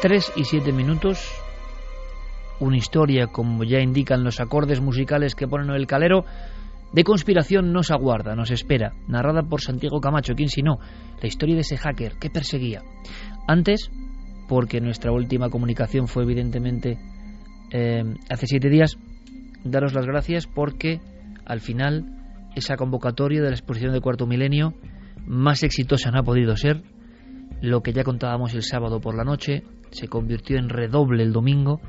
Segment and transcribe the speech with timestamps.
[0.00, 1.28] Tres y siete minutos,
[2.60, 6.24] una historia, como ya indican los acordes musicales que ponen el calero,
[6.92, 10.78] de conspiración nos aguarda, nos espera, narrada por Santiago Camacho, quien si no,
[11.20, 12.82] la historia de ese hacker que perseguía.
[13.48, 13.90] Antes,
[14.48, 16.96] porque nuestra última comunicación fue evidentemente
[17.72, 18.96] eh, hace siete días,
[19.64, 21.00] daros las gracias porque
[21.44, 22.04] al final
[22.54, 24.74] esa convocatoria de la exposición de cuarto milenio
[25.26, 26.82] más exitosa no ha podido ser.
[27.60, 31.80] Lo que ya contábamos el sábado por la noche, se convirtió en redoble el domingo.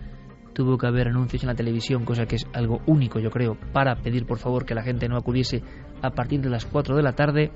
[0.53, 3.95] Tuvo que haber anuncios en la televisión, cosa que es algo único, yo creo, para
[3.95, 5.61] pedir por favor que la gente no acudiese
[6.01, 7.51] a partir de las 4 de la tarde.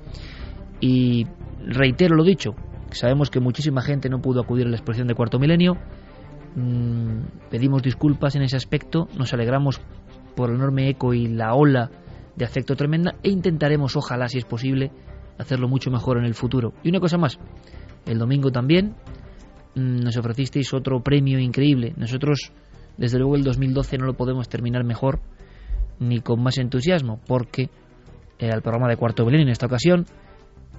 [0.80, 1.26] Y
[1.66, 2.54] reitero lo dicho,
[2.90, 5.76] sabemos que muchísima gente no pudo acudir a la exposición de Cuarto Milenio.
[6.56, 9.80] Mm, pedimos disculpas en ese aspecto, nos alegramos
[10.36, 11.90] por el enorme eco y la ola
[12.36, 14.92] de afecto tremenda e intentaremos, ojalá si es posible,
[15.38, 16.72] hacerlo mucho mejor en el futuro.
[16.82, 17.38] Y una cosa más,
[18.06, 18.94] el domingo también
[19.74, 21.94] nos ofrecisteis otro premio increíble.
[21.96, 22.52] Nosotros,
[22.96, 25.20] desde luego, el 2012 no lo podemos terminar mejor
[25.98, 27.70] ni con más entusiasmo, porque
[28.40, 30.06] al programa de Cuarto Belén en esta ocasión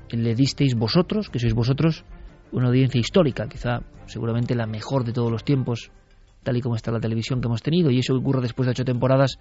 [0.09, 2.03] le disteis vosotros, que sois vosotros,
[2.51, 5.91] una audiencia histórica, quizá seguramente la mejor de todos los tiempos,
[6.43, 8.85] tal y como está la televisión que hemos tenido, y eso ocurre después de ocho
[8.85, 9.39] temporadas,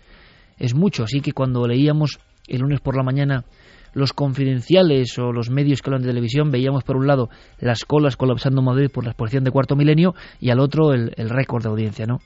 [0.58, 1.04] es mucho.
[1.04, 3.44] Así que cuando leíamos el lunes por la mañana
[3.94, 8.16] los confidenciales o los medios que hablan de televisión, veíamos por un lado las colas
[8.16, 12.06] colapsando Madrid por la exposición de cuarto milenio y al otro el, récord de audiencia,
[12.06, 12.18] ¿no?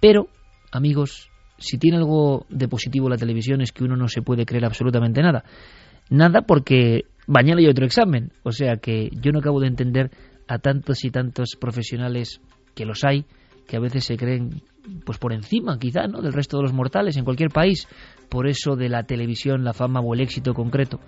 [0.00, 0.28] Pero,
[0.70, 4.64] amigos, si tiene algo de positivo la televisión es que uno no se puede creer
[4.64, 5.44] absolutamente nada.
[6.10, 8.32] Nada porque mañana hay otro examen.
[8.42, 10.10] O sea que yo no acabo de entender
[10.48, 12.40] a tantos y tantos profesionales
[12.74, 13.24] que los hay,
[13.66, 14.62] que a veces se creen
[15.04, 16.20] pues por encima quizá ¿no?
[16.22, 17.86] del resto de los mortales en cualquier país
[18.32, 20.98] por eso de la televisión la fama o el éxito concreto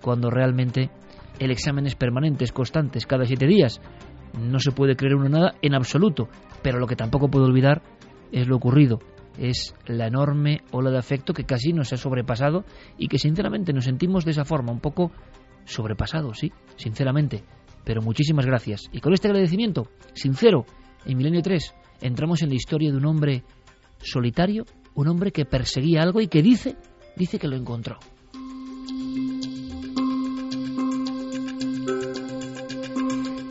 [0.00, 0.90] cuando realmente
[1.38, 3.80] el examen es permanente es constante es cada siete días.
[4.36, 6.28] No se puede creer uno nada en absoluto
[6.60, 7.82] pero lo que tampoco puedo olvidar
[8.32, 8.98] es lo ocurrido.
[9.38, 12.64] Es la enorme ola de afecto que casi nos ha sobrepasado
[12.98, 15.12] y que sinceramente nos sentimos de esa forma un poco
[15.64, 17.44] sobrepasados sí sinceramente.
[17.84, 18.88] Pero muchísimas gracias.
[18.90, 20.66] Y con este agradecimiento sincero
[21.06, 23.44] en Milenio 3 entramos en la historia de un hombre
[23.98, 24.64] solitario,
[24.94, 26.76] un hombre que perseguía algo y que dice,
[27.16, 27.98] dice que lo encontró.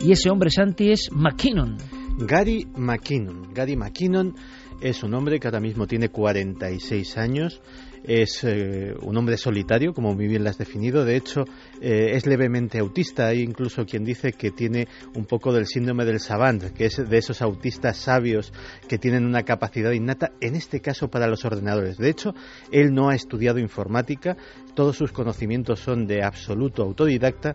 [0.00, 1.76] Y ese hombre, Santi, es McKinnon.
[2.18, 3.54] Gary McKinnon.
[3.54, 4.34] Gary McKinnon
[4.80, 7.60] es un hombre que ahora mismo tiene 46 años
[8.04, 11.04] es eh, un hombre solitario, como muy bien lo has definido.
[11.04, 11.44] De hecho,
[11.80, 13.28] eh, es levemente autista.
[13.28, 17.18] Hay incluso quien dice que tiene un poco del síndrome del savant, que es de
[17.18, 18.52] esos autistas sabios
[18.88, 21.96] que tienen una capacidad innata, en este caso para los ordenadores.
[21.96, 22.34] De hecho,
[22.70, 24.36] él no ha estudiado informática,
[24.74, 27.54] todos sus conocimientos son de absoluto autodidacta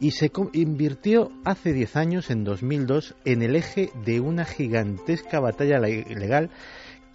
[0.00, 5.78] y se invirtió hace 10 años, en 2002, en el eje de una gigantesca batalla
[5.80, 6.50] legal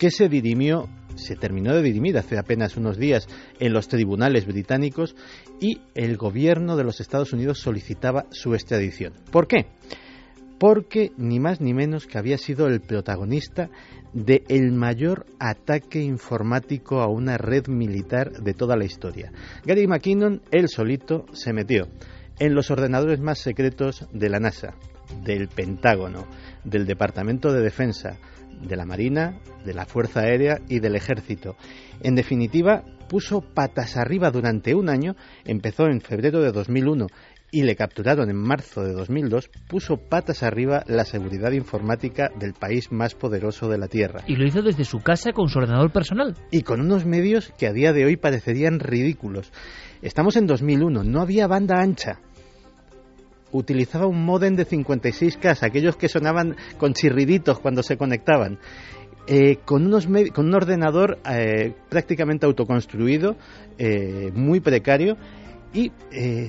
[0.03, 3.25] que se dirimió, se terminó de dirimir hace apenas unos días
[3.62, 5.16] en los tribunales británicos
[5.62, 9.13] y el gobierno de los Estados Unidos solicitaba su extradición.
[9.31, 9.68] ¿Por qué?
[10.59, 13.69] Porque ni más ni menos que había sido el protagonista
[14.12, 19.31] del el mayor ataque informático a una red militar de toda la historia.
[19.66, 21.88] Gary McKinnon, él solito, se metió
[22.40, 24.75] en los ordenadores más secretos de la NASA,
[25.24, 26.28] del Pentágono,
[26.66, 28.18] del Departamento de Defensa,
[28.62, 31.56] de la Marina, de la Fuerza Aérea y del Ejército.
[32.01, 37.07] En definitiva, puso patas arriba durante un año, empezó en febrero de 2001
[37.51, 42.92] y le capturaron en marzo de 2002, puso patas arriba la seguridad informática del país
[42.92, 44.22] más poderoso de la Tierra.
[44.25, 46.36] Y lo hizo desde su casa con su ordenador personal.
[46.50, 49.51] Y con unos medios que a día de hoy parecerían ridículos.
[50.01, 52.19] Estamos en 2001, no había banda ancha
[53.53, 58.59] utilizaba un modem de 56K, aquellos que sonaban con chirriditos cuando se conectaban.
[59.25, 63.38] Eh, con, unos con un ordenador eh, prácticamente autoconstruido,
[63.77, 65.15] eh, muy precario,
[65.75, 65.91] y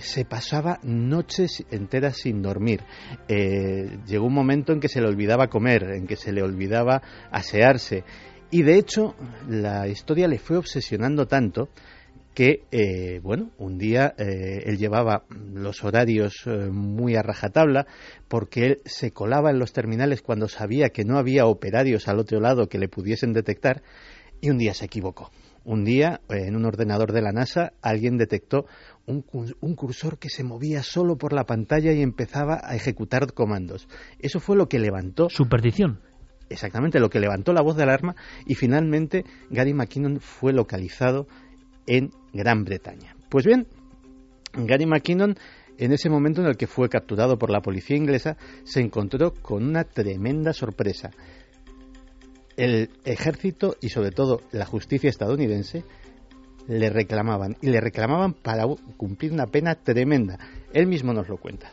[0.02, 2.82] se pasaba noches enteras sin dormir.
[3.26, 8.04] llegó un momento en que se le olvidaba comer, en que se le olvidaba asearse.
[8.50, 9.14] Y de hecho,
[9.48, 11.70] la historia le fue obsesionando tanto
[12.34, 17.86] que, eh, bueno, un día eh, él llevaba los horarios eh, muy a rajatabla
[18.28, 22.40] porque él se colaba en los terminales cuando sabía que no había operarios al otro
[22.40, 23.82] lado que le pudiesen detectar
[24.40, 25.30] y un día se equivocó.
[25.64, 28.66] Un día, en un ordenador de la NASA, alguien detectó
[29.06, 33.88] un, un, cursor que se movía solo por la pantalla y empezaba a ejecutar comandos.
[34.18, 35.30] Eso fue lo que levantó.
[35.30, 36.00] Superstición.
[36.50, 38.14] Exactamente, lo que levantó la voz de alarma
[38.46, 41.26] y finalmente Gary McKinnon fue localizado
[41.86, 43.16] en Gran Bretaña.
[43.28, 43.66] Pues bien,
[44.52, 45.36] Gary McKinnon,
[45.78, 49.64] en ese momento en el que fue capturado por la policía inglesa, se encontró con
[49.64, 51.10] una tremenda sorpresa.
[52.56, 55.84] El ejército y sobre todo la justicia estadounidense
[56.68, 58.64] le reclamaban y le reclamaban para
[58.96, 60.38] cumplir una pena tremenda.
[60.72, 61.72] Él mismo nos lo cuenta.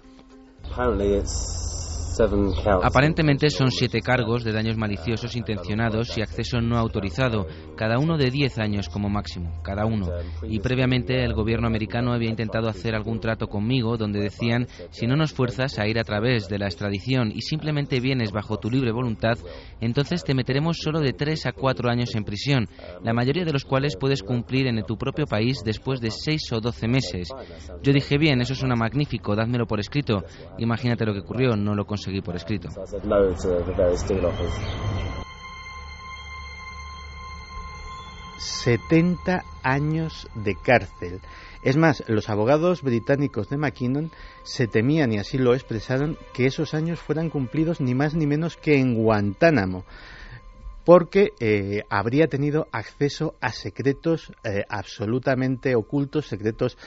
[2.83, 8.29] Aparentemente son siete cargos de daños maliciosos intencionados y acceso no autorizado, cada uno de
[8.29, 10.07] diez años como máximo, cada uno.
[10.44, 15.15] Y previamente el gobierno americano había intentado hacer algún trato conmigo donde decían, si no
[15.15, 18.91] nos fuerzas a ir a través de la extradición y simplemente vienes bajo tu libre
[18.91, 19.38] voluntad,
[19.79, 22.67] entonces te meteremos solo de tres a cuatro años en prisión,
[23.03, 26.59] la mayoría de los cuales puedes cumplir en tu propio país después de seis o
[26.59, 27.29] doce meses.
[27.81, 30.24] Yo dije, bien, eso suena magnífico, dádmelo por escrito.
[30.57, 32.69] Imagínate lo que ocurrió, no lo conseguí por escrito.
[38.37, 41.21] 70 años de cárcel.
[41.63, 44.11] Es más, los abogados británicos de McKinnon
[44.43, 48.57] se temían, y así lo expresaron, que esos años fueran cumplidos ni más ni menos
[48.57, 49.85] que en Guantánamo
[50.83, 56.77] porque eh, habría tenido acceso a secretos eh, absolutamente ocultos, secretos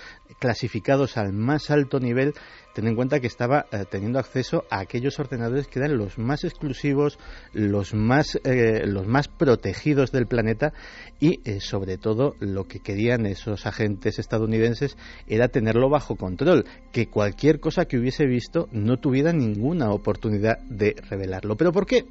[0.40, 2.34] clasificados al más alto nivel.
[2.74, 6.42] Ten en cuenta que estaba eh, teniendo acceso a aquellos ordenadores que eran los más
[6.42, 7.18] exclusivos,
[7.52, 10.72] los más, los más protegidos del planeta
[11.20, 14.96] y, sobre todo, lo que querían esos agentes estadounidenses
[15.28, 20.96] era tenerlo bajo control, que cualquier cosa que hubiese visto no tuviera ninguna oportunidad de
[21.08, 21.56] revelarlo.
[21.56, 22.06] ¿Pero por qué?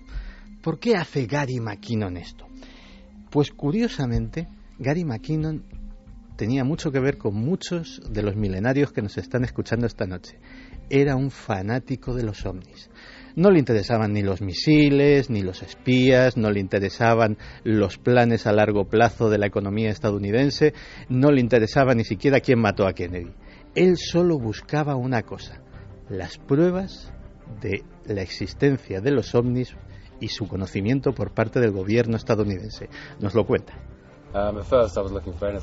[0.63, 2.47] ¿Por qué hace Gary McKinnon esto?
[3.29, 4.47] Pues curiosamente,
[4.79, 5.65] Gary McKinnon
[6.37, 10.39] tenía mucho que ver con muchos de los milenarios que nos están escuchando esta noche.
[10.89, 12.89] Era un fanático de los ovnis.
[13.35, 18.53] No le interesaban ni los misiles, ni los espías, no le interesaban los planes a
[18.53, 20.73] largo plazo de la economía estadounidense,
[21.09, 23.33] no le interesaba ni siquiera quién mató a Kennedy.
[23.75, 25.61] Él solo buscaba una cosa,
[26.07, 27.11] las pruebas
[27.59, 29.75] de la existencia de los ovnis
[30.23, 32.89] y su conocimiento por parte del gobierno estadounidense.
[33.19, 33.73] Nos lo cuenta.
[34.33, 34.57] Um,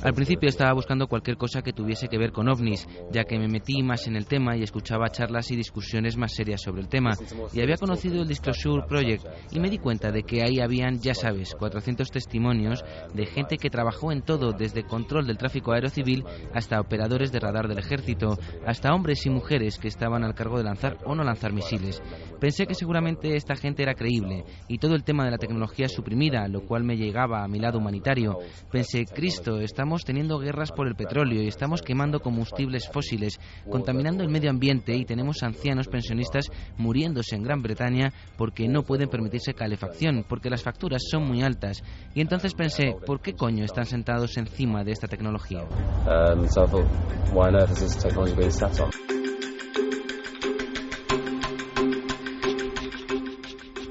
[0.02, 3.49] Al principio estaba buscando cualquier cosa que tuviese que ver con ovnis, ya que me
[3.49, 7.11] metí más en el tema y escuchaba charlas y discusiones más serias sobre el tema.
[7.52, 11.14] Y había conocido el Disclosure Project y me di cuenta de que ahí habían, ya
[11.14, 16.25] sabes, 400 testimonios de gente que trabajó en todo, desde control del tráfico aéreo civil
[16.55, 20.64] hasta operadores de radar del ejército, hasta hombres y mujeres que estaban al cargo de
[20.64, 22.00] lanzar o no lanzar misiles.
[22.38, 26.46] Pensé que seguramente esta gente era creíble y todo el tema de la tecnología suprimida,
[26.46, 28.38] lo cual me llegaba a mi lado humanitario.
[28.71, 34.31] Pensé, Cristo, estamos teniendo guerras por el petróleo y estamos quemando combustibles fósiles, contaminando el
[34.31, 36.47] medio ambiente y tenemos ancianos pensionistas
[36.77, 41.82] muriéndose en Gran Bretaña porque no pueden permitirse calefacción, porque las facturas son muy altas.
[42.15, 45.65] Y entonces pensé, ¿por qué coño están sentados encima de esta tecnología?
[45.65, 46.46] Um,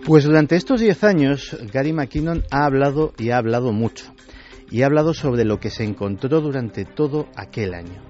[0.05, 4.13] pues durante estos 10 años, Gary McKinnon ha hablado y ha hablado mucho
[4.71, 8.01] y ha hablado sobre lo que se encontró durante todo aquel año.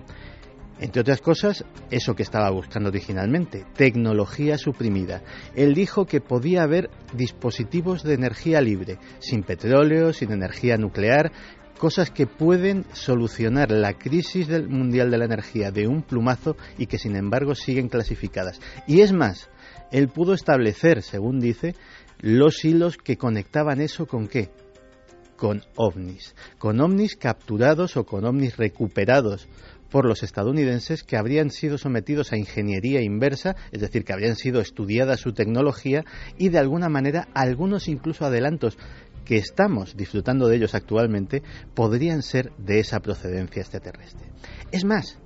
[0.79, 5.21] Entre otras cosas, eso que estaba buscando originalmente, tecnología suprimida.
[5.53, 11.33] Él dijo que podía haber dispositivos de energía libre, sin petróleo, sin energía nuclear,
[11.77, 16.85] cosas que pueden solucionar la crisis del mundial de la energía de un plumazo y
[16.85, 18.61] que sin embargo siguen clasificadas.
[18.87, 19.49] Y es más,
[19.91, 21.75] él pudo establecer, según dice,
[22.21, 24.49] los hilos que conectaban eso con qué?
[25.39, 29.47] Con ovnis, con ovnis capturados o con ovnis recuperados
[29.89, 34.59] por los estadounidenses que habrían sido sometidos a ingeniería inversa, es decir, que habrían sido
[34.59, 36.03] estudiada su tecnología
[36.37, 38.77] y de alguna manera algunos incluso adelantos
[39.23, 41.41] que estamos disfrutando de ellos actualmente
[41.73, 44.27] podrían ser de esa procedencia extraterrestre.
[44.71, 45.19] Es más,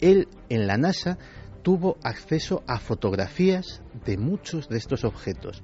[0.00, 1.18] él en la NASA
[1.62, 5.62] tuvo acceso a fotografías de muchos de estos objetos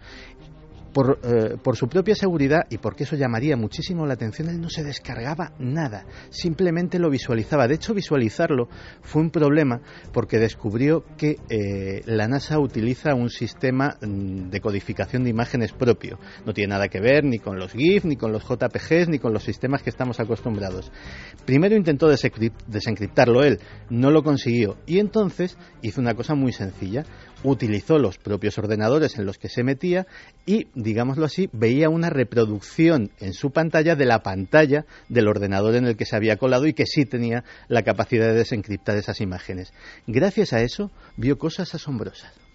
[0.96, 4.70] Por, eh, por, su propia seguridad y porque eso llamaría muchísimo la atención, él no
[4.70, 7.68] se descargaba nada, simplemente lo visualizaba.
[7.68, 8.70] De hecho, visualizarlo
[9.02, 9.82] fue un problema
[10.14, 16.18] porque descubrió que eh, la NASA utiliza un sistema mm, de codificación de imágenes propio.
[16.46, 19.34] No tiene nada que ver ni con los GIF, ni con los JPGs, ni con
[19.34, 20.90] los sistemas que estamos acostumbrados.
[21.44, 23.60] Primero intentó desencriptarlo él,
[23.90, 27.04] no lo consiguió y entonces hizo una cosa muy sencilla
[27.42, 30.06] utilizó los propios ordenadores en los que se metía
[30.44, 35.84] y, digámoslo así, veía una reproducción en su pantalla de la pantalla del ordenador en
[35.84, 39.72] el que se había colado y que sí tenía la capacidad de desencriptar esas imágenes.
[40.06, 42.45] Gracias a eso vio cosas asombrosas.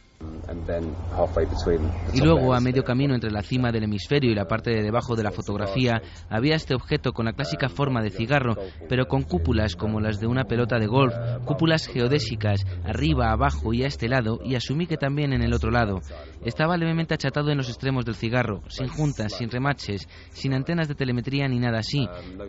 [2.13, 5.15] Y luego, a medio camino entre la cima del hemisferio y la parte de debajo
[5.15, 8.55] de la fotografía, había este objeto con la clásica forma de cigarro,
[8.89, 11.13] pero con cúpulas como las de una pelota de golf,
[11.45, 15.71] cúpulas geodésicas, arriba, abajo y a este lado, y asumí que también en el otro
[15.71, 16.01] lado.
[16.43, 20.95] Estaba levemente achatado en los extremos del cigarro, sin juntas, sin remaches, sin antenas de
[20.95, 22.07] telemetría ni nada así.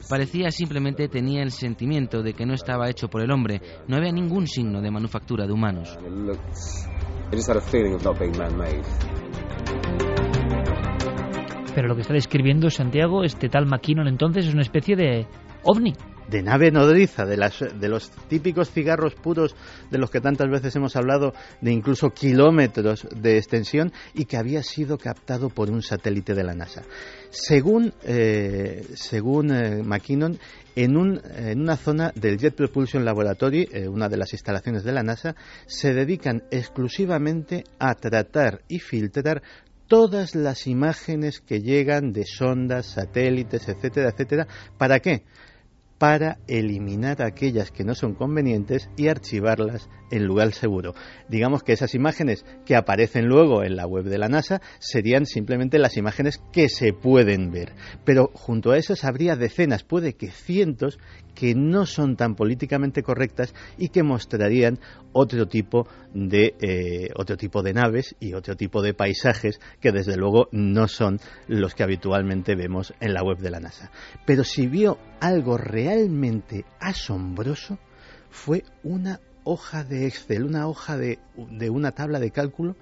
[0.08, 4.12] Parecía simplemente tenía el sentimiento de que no estaba hecho por el hombre, no había
[4.12, 5.98] ningún signo de manufactura de humanos.
[11.74, 15.26] Pero lo que está describiendo Santiago, este tal McKinnon entonces es una especie de
[15.62, 15.94] ovni.
[16.28, 19.56] De nave nodriza, de, las, de los típicos cigarros puros
[19.90, 24.62] de los que tantas veces hemos hablado, de incluso kilómetros de extensión y que había
[24.62, 26.82] sido captado por un satélite de la NASA.
[27.32, 30.38] Según, eh, según eh, McKinnon,
[30.76, 34.92] en, un, en, una zona del Jet Propulsion Laboratory, eh, una de las instalaciones de
[34.92, 35.34] la NASA,
[35.66, 39.42] se dedican exclusivamente a tratar y filtrar
[39.86, 44.46] todas las imágenes que llegan de sondas, satélites, etcétera, etcétera.
[44.76, 45.24] ¿Para qué?
[46.02, 50.94] Para eliminar aquellas que no son convenientes y archivarlas en lugar seguro.
[51.28, 55.78] Digamos que esas imágenes que aparecen luego en la web de la NASA serían simplemente
[55.78, 57.74] las imágenes que se pueden ver.
[58.04, 60.98] Pero junto a esas habría decenas, puede que cientos,
[61.36, 64.80] que no son tan políticamente correctas y que mostrarían
[65.12, 70.16] otro tipo de eh, otro tipo de naves y otro tipo de paisajes que desde
[70.16, 73.92] luego no son los que habitualmente vemos en la web de la NASA.
[74.26, 77.78] Pero si vio algo realmente asombroso
[78.28, 82.74] fue una hoja de Excel, una hoja de, de una tabla de cálculo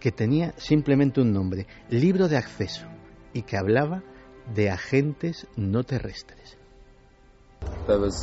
[0.00, 2.86] que tenía simplemente un nombre, libro de acceso,
[3.32, 4.02] y que hablaba
[4.52, 6.58] de agentes no terrestres.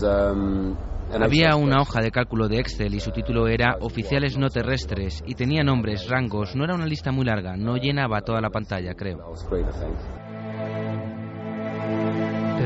[0.04, 0.76] Um,
[1.14, 5.36] Había una hoja de cálculo de Excel y su título era Oficiales no terrestres y
[5.36, 9.20] tenía nombres, rangos, no era una lista muy larga, no llenaba toda la pantalla, creo.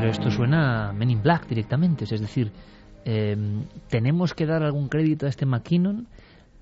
[0.02, 2.50] Pero esto suena a Men in Black directamente, es decir,
[3.04, 6.08] em, tenemos que dar algún crédito a este McKinnon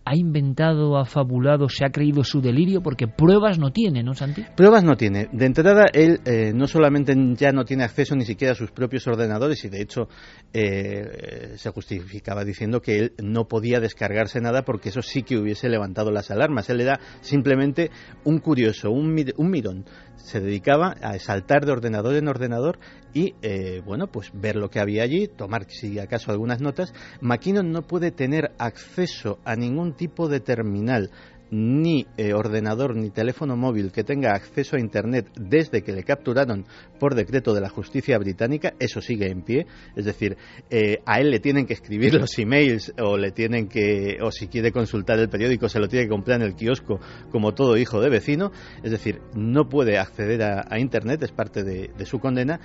[0.05, 4.45] ha inventado, ha fabulado, se ha creído su delirio, porque pruebas no tiene, ¿no, Santi?
[4.57, 5.29] Pruebas no tiene.
[5.33, 9.07] De entrada, él eh, no solamente ya no tiene acceso ni siquiera a sus propios
[9.07, 10.09] ordenadores, y de hecho
[10.53, 15.69] eh, se justificaba diciendo que él no podía descargarse nada porque eso sí que hubiese
[15.69, 16.69] levantado las alarmas.
[16.71, 17.91] Él era simplemente
[18.25, 19.85] un curioso, un, un mirón.
[20.25, 22.79] Se dedicaba a saltar de ordenador en ordenador
[23.13, 26.93] y, eh, bueno, pues ver lo que había allí, tomar, si acaso, algunas notas.
[27.21, 31.11] McKinnon no puede tener acceso a ningún tipo de terminal
[31.51, 36.65] ni eh, ordenador ni teléfono móvil que tenga acceso a Internet desde que le capturaron
[36.99, 39.67] por decreto de la justicia británica, eso sigue en pie.
[39.97, 40.37] Es decir,
[40.71, 44.49] eh, a él le tienen que escribir los emails o le tienen que, o si
[44.49, 48.01] quiere consultar el periódico, se lo tiene que comprar en el kiosco como todo hijo
[48.01, 48.53] de vecino.
[48.83, 52.61] Es decir, no puede acceder a, Internet, es parte de, su condena.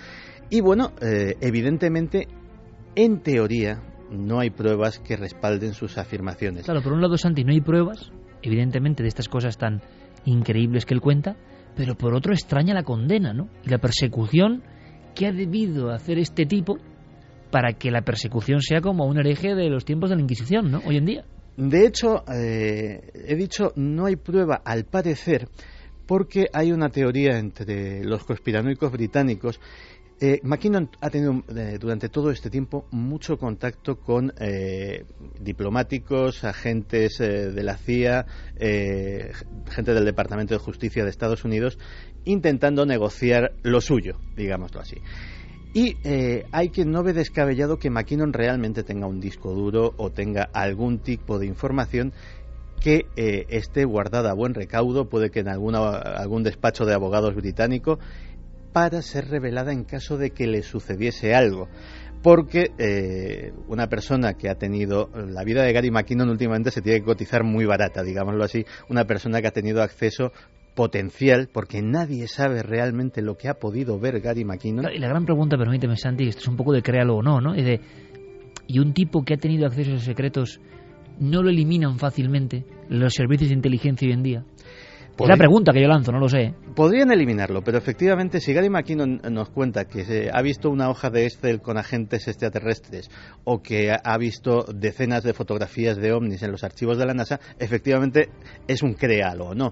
[0.49, 2.27] Y bueno, eh, evidentemente,
[2.95, 6.65] en teoría, no hay pruebas que respalden sus afirmaciones.
[6.65, 8.11] Claro, por un lado, Santi, no hay pruebas,
[8.47, 9.81] evidentemente, de estas cosas tan
[10.25, 11.35] increíbles que él cuenta,
[11.75, 13.49] pero por otro extraña la condena, ¿no?
[13.65, 14.63] Y la persecución
[15.13, 16.77] que ha debido hacer este tipo
[17.51, 20.81] para que la persecución sea como un hereje de los tiempos de la Inquisición, ¿no?
[20.85, 21.25] Hoy en día.
[21.57, 25.47] De hecho, eh, he dicho, no hay prueba, al parecer,
[26.05, 29.59] porque hay una teoría entre los conspiranoicos británicos
[30.21, 35.03] eh, McKinnon ha tenido eh, durante todo este tiempo mucho contacto con eh,
[35.41, 38.25] diplomáticos, agentes de la CIA,
[38.57, 41.77] gente del Departamento de Justicia de Estados Unidos,
[42.23, 44.97] intentando negociar lo suyo, digámoslo así.
[45.73, 45.97] Y
[46.51, 50.99] hay quien no ve descabellado que McKinnon realmente tenga un disco duro o tenga algún
[50.99, 52.13] tipo de información
[52.81, 57.99] que esté guardada a buen recaudo, puede que en alguna, algún despacho de abogados británico
[58.75, 61.69] para ser revelada en caso de que le sucediese algo.
[62.21, 66.99] Porque eh, una persona que ha tenido la vida de Gary McKinnon últimamente se tiene
[66.99, 70.33] que cotizar muy barata, digámoslo así, una persona que ha tenido acceso
[70.75, 74.91] potencial, porque nadie sabe realmente lo que ha podido ver Gary McKinnon.
[74.93, 77.53] Y la gran pregunta, permíteme, Santi, esto es un poco de créalo o no, ¿no?
[77.53, 77.79] de,
[78.67, 80.59] y un tipo que ha tenido acceso a secretos,
[81.17, 84.43] ¿no lo eliminan fácilmente los servicios de inteligencia hoy en día?
[85.17, 86.53] Es la pregunta que yo lanzo, no lo sé.
[86.75, 91.09] Podrían eliminarlo, pero efectivamente, si Gary McKinnon nos cuenta que se ha visto una hoja
[91.09, 93.09] de Excel con agentes extraterrestres
[93.45, 97.39] o que ha visto decenas de fotografías de ovnis en los archivos de la NASA,
[97.59, 98.29] efectivamente
[98.67, 99.71] es un créalo, ¿no?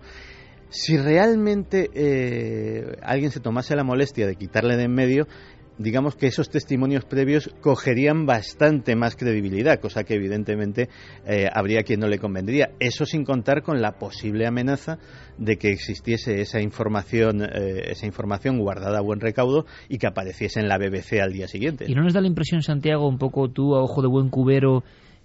[0.69, 5.27] Si realmente eh, alguien se tomase la molestia de quitarle de en medio,
[5.77, 10.89] digamos que esos testimonios previos cogerían bastante más credibilidad, cosa que evidentemente
[11.25, 12.71] eh, habría quien no le convendría.
[12.79, 14.99] Eso sin contar con la posible amenaza
[15.37, 20.59] de que existiese esa información, eh, esa información guardada a buen recaudo y que apareciese
[20.59, 21.85] en la BBC al día siguiente.
[21.87, 24.83] ¿Y no nos da la impresión, Santiago, un poco tú a ojo de buen cubero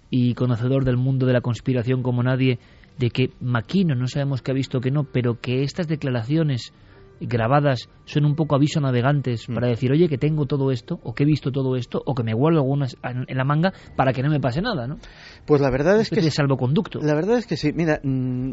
[0.09, 2.59] y conocedor del mundo de la conspiración como nadie,
[2.97, 6.73] de que Maquino, no sabemos qué ha visto que no, pero que estas declaraciones
[7.19, 9.53] grabadas son un poco aviso navegantes mm.
[9.53, 12.23] para decir, oye, que tengo todo esto, o que he visto todo esto, o que
[12.23, 14.97] me guardo algunas en la manga para que no me pase nada, ¿no?
[15.45, 16.21] Pues la verdad es que...
[16.21, 16.99] De salvoconducto.
[17.01, 17.71] La verdad es que sí.
[17.73, 18.51] Mira, mm,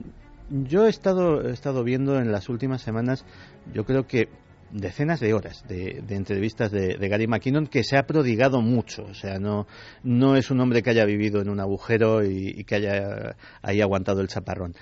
[0.50, 3.24] yo he estado, he estado viendo en las últimas semanas,
[3.72, 4.28] yo creo que
[4.70, 9.04] decenas de horas de, entrevistas de, Gary McKinnon que se ha prodigado mucho.
[9.04, 9.66] O sea, no,
[10.02, 13.80] no es un hombre que haya vivido en un agujero y, y que haya ahí
[13.80, 14.74] aguantado el chaparrón.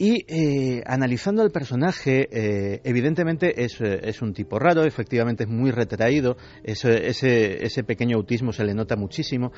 [0.00, 5.50] Y eh, analizando al personaje, eh, evidentemente es, eh, es, un tipo raro, efectivamente es
[5.50, 9.50] muy retraído, ese, ese, pequeño autismo se le nota muchísimo,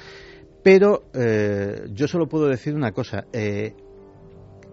[0.62, 1.04] pero
[1.92, 3.26] yo solo puedo decir una cosa,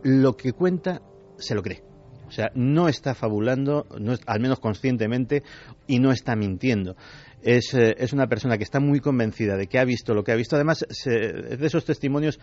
[0.03, 1.01] lo que cuenta
[1.38, 1.83] se lo cree.
[2.27, 5.43] O sea, no está fabulando, no al menos conscientemente,
[5.88, 6.95] y no está mintiendo.
[7.44, 10.32] Es, eh, es, una persona que está muy convencida de que ha visto lo que
[10.32, 10.56] ha visto.
[10.56, 12.39] Además, de esos testimonios,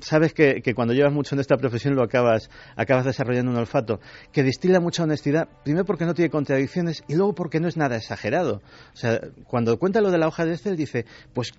[0.00, 4.00] sabes que, que, cuando llevas mucho en esta profesión lo acabas, acabas desarrollando un olfato,
[4.32, 7.96] que destila mucha honestidad, primero porque no tiene contradicciones y luego porque no es nada
[7.96, 8.62] exagerado.
[8.92, 11.52] O sea, cuando cuenta lo de la hoja de Excel, dice, pues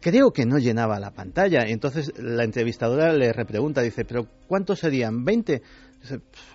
[0.00, 1.68] creo que no llenaba la pantalla.
[1.68, 5.24] Y entonces la entrevistadora le repregunta, dice, pero ¿cuántos serían?
[5.24, 5.62] ¿20?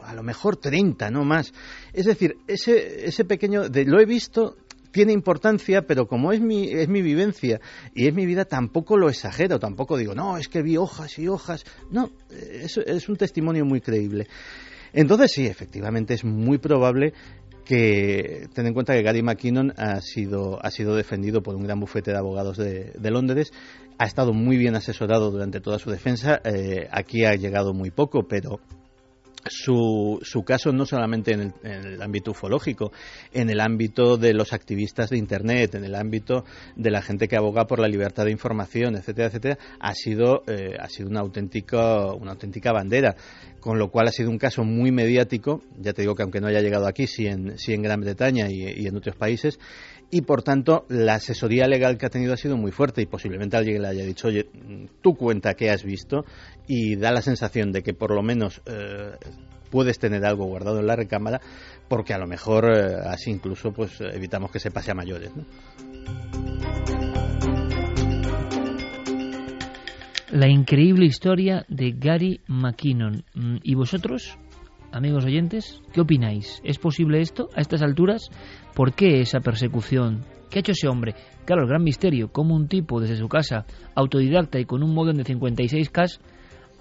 [0.01, 1.53] a lo mejor 30, no más.
[1.93, 4.57] Es decir, ese, ese pequeño, de, lo he visto,
[4.95, 7.59] tiene importancia, pero como es mi, es mi vivencia
[7.93, 11.27] y es mi vida, tampoco lo exagero, tampoco digo, no, es que vi hojas y
[11.27, 11.65] hojas.
[11.91, 14.27] No, es, es un testimonio muy creíble.
[14.93, 17.11] Entonces sí, efectivamente es muy probable
[17.65, 21.81] que ten en cuenta que Gary McKinnon ha sido, ha sido defendido por un gran
[21.81, 23.51] bufete de abogados de, de Londres,
[23.97, 28.29] ha estado muy bien asesorado durante toda su defensa, eh, aquí ha llegado muy poco,
[28.29, 28.61] pero
[29.47, 32.91] su, su, caso no solamente en el, ámbito ufológico,
[33.31, 37.37] en el ámbito de los activistas de Internet, en el ámbito de la gente que
[37.37, 42.13] aboga por la libertad de información, etcétera, etcétera, ha sido, eh, ha sido una, auténtica,
[42.13, 43.15] una auténtica bandera,
[43.59, 46.47] con lo cual ha sido un caso muy mediático, ya te digo que aunque no
[46.47, 49.59] haya llegado aquí, sí en, sí en Gran Bretaña y en otros países,
[50.11, 53.57] y por tanto la asesoría legal que ha tenido ha sido muy fuerte y posiblemente
[53.57, 54.47] alguien le haya dicho, oye,
[55.01, 56.25] tú cuenta qué has visto
[56.67, 59.11] y da la sensación de que por lo menos eh,
[59.69, 61.41] puedes tener algo guardado en la recámara
[61.87, 65.31] porque a lo mejor eh, así incluso pues evitamos que se pase a mayores.
[70.31, 73.23] La increíble historia de Gary McKinnon.
[73.35, 74.37] Mm, ¿Y vosotros?
[74.95, 76.61] Amigos oyentes, ¿qué opináis?
[76.63, 78.29] ¿Es posible esto a estas alturas?
[78.73, 80.23] ¿Por qué esa persecución?
[80.49, 81.15] ¿Qué ha hecho ese hombre?
[81.43, 85.17] Claro, el gran misterio, cómo un tipo desde su casa, autodidacta y con un modem
[85.17, 86.19] de 56K,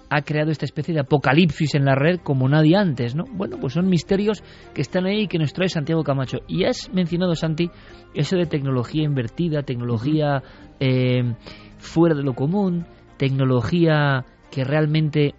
[0.09, 3.25] ha creado esta especie de apocalipsis en la red como nadie antes, ¿no?
[3.33, 6.37] Bueno, pues son misterios que están ahí y que nos trae Santiago Camacho.
[6.47, 7.69] Y has mencionado, Santi,
[8.13, 10.41] eso de tecnología invertida, tecnología
[10.79, 11.33] eh,
[11.79, 12.85] fuera de lo común,
[13.17, 15.33] tecnología que realmente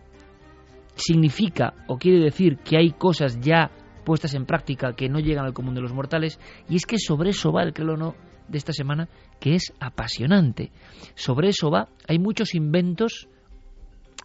[0.97, 3.71] significa o quiere decir que hay cosas ya
[4.05, 7.31] puestas en práctica que no llegan al común de los mortales y es que sobre
[7.31, 8.15] eso va el creo no
[8.49, 9.09] de esta semana
[9.41, 10.71] que es apasionante.
[11.15, 13.29] Sobre eso va, hay muchos inventos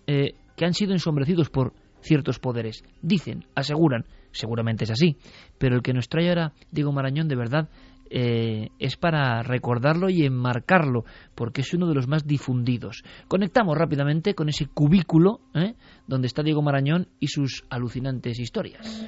[0.08, 2.84] eh, que han sido ensombrecidos por ciertos poderes.
[3.02, 5.18] Dicen, aseguran, seguramente es así,
[5.58, 7.70] pero el que nos trae ahora Diego Marañón de verdad
[8.14, 13.04] eh, es para recordarlo y enmarcarlo, porque es uno de los más difundidos.
[13.30, 15.76] Conectamos rápidamente con ese cubículo ¿eh?
[16.08, 19.08] donde está Diego Marañón y sus alucinantes historias.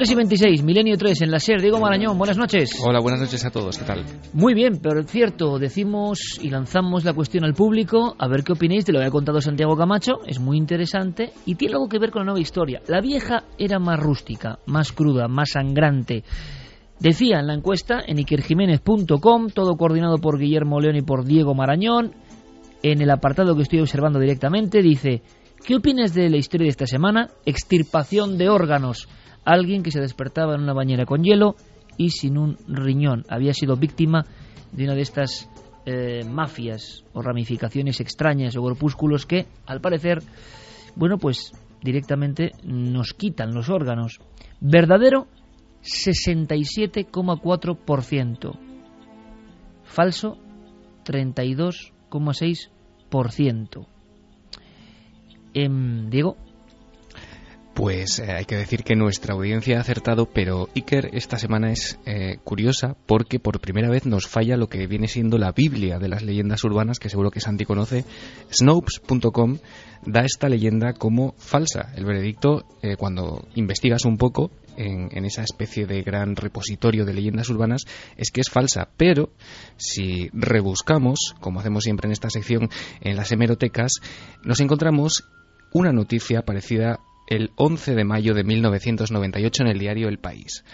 [0.00, 1.60] 3 y 26, Milenio 3 en la SER.
[1.60, 2.70] Diego Marañón, buenas noches.
[2.82, 4.02] Hola, buenas noches a todos, ¿qué tal?
[4.32, 8.86] Muy bien, pero cierto, decimos y lanzamos la cuestión al público, a ver qué opinéis
[8.86, 12.10] de lo que ha contado Santiago Camacho, es muy interesante y tiene algo que ver
[12.12, 12.80] con la nueva historia.
[12.88, 16.24] La vieja era más rústica, más cruda, más sangrante.
[16.98, 22.14] Decía en la encuesta en ikerjiménez.com, todo coordinado por Guillermo León y por Diego Marañón,
[22.82, 25.20] en el apartado que estoy observando directamente, dice,
[25.62, 27.28] ¿qué opinas de la historia de esta semana?
[27.44, 29.06] Extirpación de órganos.
[29.50, 31.56] Alguien que se despertaba en una bañera con hielo
[31.96, 33.24] y sin un riñón.
[33.28, 34.24] Había sido víctima
[34.70, 35.50] de una de estas
[35.86, 40.22] eh, mafias o ramificaciones extrañas o grupúsculos que, al parecer,
[40.94, 44.20] bueno, pues directamente nos quitan los órganos.
[44.60, 45.26] Verdadero,
[45.82, 48.56] 67,4%.
[49.82, 50.38] Falso,
[51.04, 53.86] 32,6%.
[55.54, 55.68] Eh,
[56.08, 56.36] Diego.
[57.74, 61.98] Pues eh, hay que decir que nuestra audiencia ha acertado, pero Iker esta semana es
[62.04, 66.08] eh, curiosa porque por primera vez nos falla lo que viene siendo la Biblia de
[66.08, 68.04] las leyendas urbanas, que seguro que Santi conoce.
[68.50, 69.58] Snopes.com
[70.04, 71.92] da esta leyenda como falsa.
[71.94, 77.14] El veredicto, eh, cuando investigas un poco en, en, esa especie de gran repositorio de
[77.14, 77.82] leyendas urbanas,
[78.16, 78.88] es que es falsa.
[78.96, 79.30] Pero
[79.76, 82.68] si rebuscamos, como hacemos siempre en esta sección,
[83.00, 83.92] en las hemerotecas,
[84.42, 85.24] nos encontramos
[85.72, 86.98] una noticia parecida
[87.30, 90.64] el 11 de mayo de 1998 en el diario El País.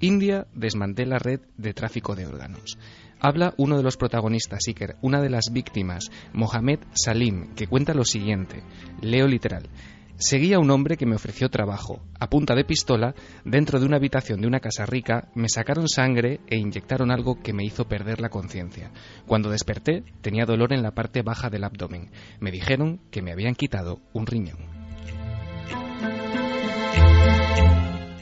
[0.00, 2.76] India desmantela red de tráfico de órganos.
[3.20, 8.04] Habla uno de los protagonistas, Iker, una de las víctimas, Mohamed Salim, que cuenta lo
[8.04, 8.64] siguiente.
[9.00, 9.70] Leo literal.
[10.16, 12.02] Seguía un hombre que me ofreció trabajo.
[12.18, 16.40] A punta de pistola, dentro de una habitación de una casa rica, me sacaron sangre
[16.48, 18.90] e inyectaron algo que me hizo perder la conciencia.
[19.26, 22.10] Cuando desperté, tenía dolor en la parte baja del abdomen.
[22.40, 24.81] Me dijeron que me habían quitado un riñón.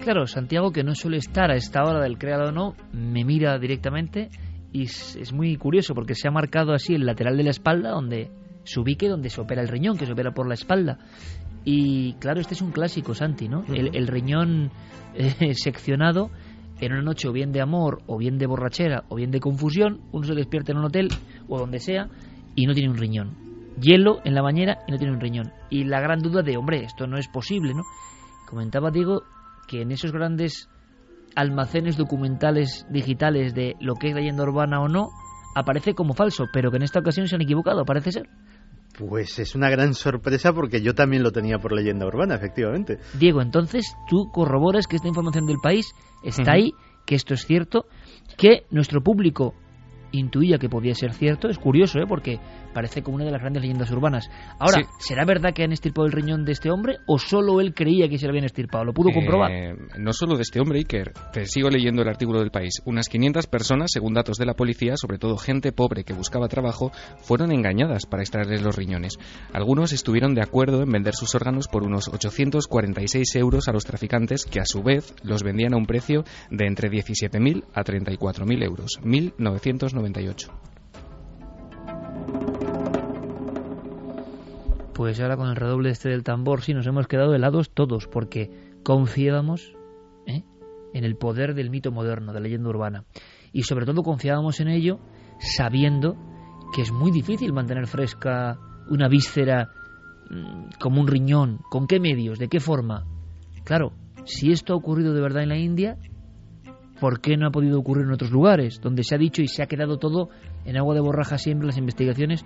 [0.01, 3.59] Claro, Santiago, que no suele estar a esta hora del creado o no, me mira
[3.59, 4.31] directamente
[4.73, 8.31] y es, muy curioso porque se ha marcado así el lateral de la espalda donde
[8.65, 10.99] se ubique donde se opera el riñón, que se opera por la espalda.
[11.65, 13.65] Y claro, este es un clásico, Santi, ¿no?
[13.69, 14.71] el, el, riñón
[15.15, 16.31] eh, seccionado
[16.81, 20.01] en una noche o bien de amor, o bien de borrachera, o bien de confusión,
[20.13, 21.09] uno se despierta en un hotel
[21.47, 22.09] o donde sea
[22.55, 23.37] y no tiene un riñón.
[23.79, 25.53] Hielo en la bañera y no tiene un riñón.
[25.69, 27.83] Y la gran duda de, hombre, esto no es posible, ¿no?
[28.47, 29.23] Comentaba, digo,
[29.71, 30.69] que en esos grandes
[31.37, 35.11] almacenes documentales digitales de lo que es leyenda urbana o no,
[35.55, 38.29] aparece como falso, pero que en esta ocasión se han equivocado, parece ser.
[38.99, 42.99] Pues es una gran sorpresa porque yo también lo tenía por leyenda urbana, efectivamente.
[43.17, 45.87] Diego, entonces tú corroboras que esta información del país
[46.25, 46.73] está ahí,
[47.07, 47.87] que esto es cierto,
[48.37, 49.55] que nuestro público
[50.13, 51.49] intuía que podía ser cierto.
[51.49, 52.07] Es curioso, ¿eh?
[52.09, 52.39] porque
[52.73, 54.31] parece como una de las grandes leyendas urbanas.
[54.59, 58.09] Ahora, ¿será verdad que han estirpado el riñón de este hombre o solo él creía
[58.09, 58.85] que se lo habían estirpado?
[58.85, 59.51] ¿Lo pudo comprobar?
[59.51, 61.13] Eh, no solo de este hombre, Iker.
[61.33, 62.83] Te sigo leyendo el artículo del país.
[62.85, 66.93] Unas 500 personas, según datos de la policía, sobre todo gente pobre que buscaba trabajo,
[67.23, 69.19] fueron engañadas para extraerles los riñones.
[69.53, 74.45] Algunos estuvieron de acuerdo en vender sus órganos por unos 846 euros a los traficantes,
[74.45, 78.99] que a su vez los vendían a un precio de entre 17.000 a 34.000 euros.
[80.03, 80.51] 1.998.
[84.95, 88.51] Pues ahora con el redoble este del tambor, sí, nos hemos quedado helados todos, porque
[88.83, 89.75] confiábamos
[90.27, 90.45] ¿eh?
[90.93, 93.05] en el poder del mito moderno, de la leyenda urbana.
[93.53, 95.01] Y sobre todo confiábamos en ello
[95.39, 96.17] sabiendo
[96.75, 98.59] que es muy difícil mantener fresca
[98.91, 99.71] una víscera
[100.29, 101.61] mm, como un riñón.
[101.71, 102.39] ¿Con qué medios?
[102.39, 103.07] ¿De qué forma?
[103.65, 103.93] Claro,
[104.25, 105.97] si esto ha ocurrido de verdad en la India,
[107.01, 108.81] ¿por qué no ha podido ocurrir en otros lugares?
[108.81, 110.29] Donde se ha dicho y se ha quedado todo
[110.65, 112.45] en agua de borraja siempre las investigaciones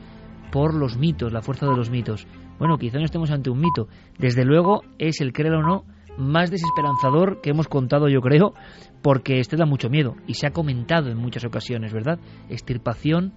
[0.52, 2.26] por los mitos, la fuerza de los mitos.
[2.58, 3.88] Bueno, quizá no estemos ante un mito.
[4.18, 5.84] Desde luego es el créelo o no
[6.16, 8.54] más desesperanzador que hemos contado, yo creo,
[9.02, 12.20] porque este da mucho miedo y se ha comentado en muchas ocasiones, ¿verdad?
[12.48, 13.32] Extirpación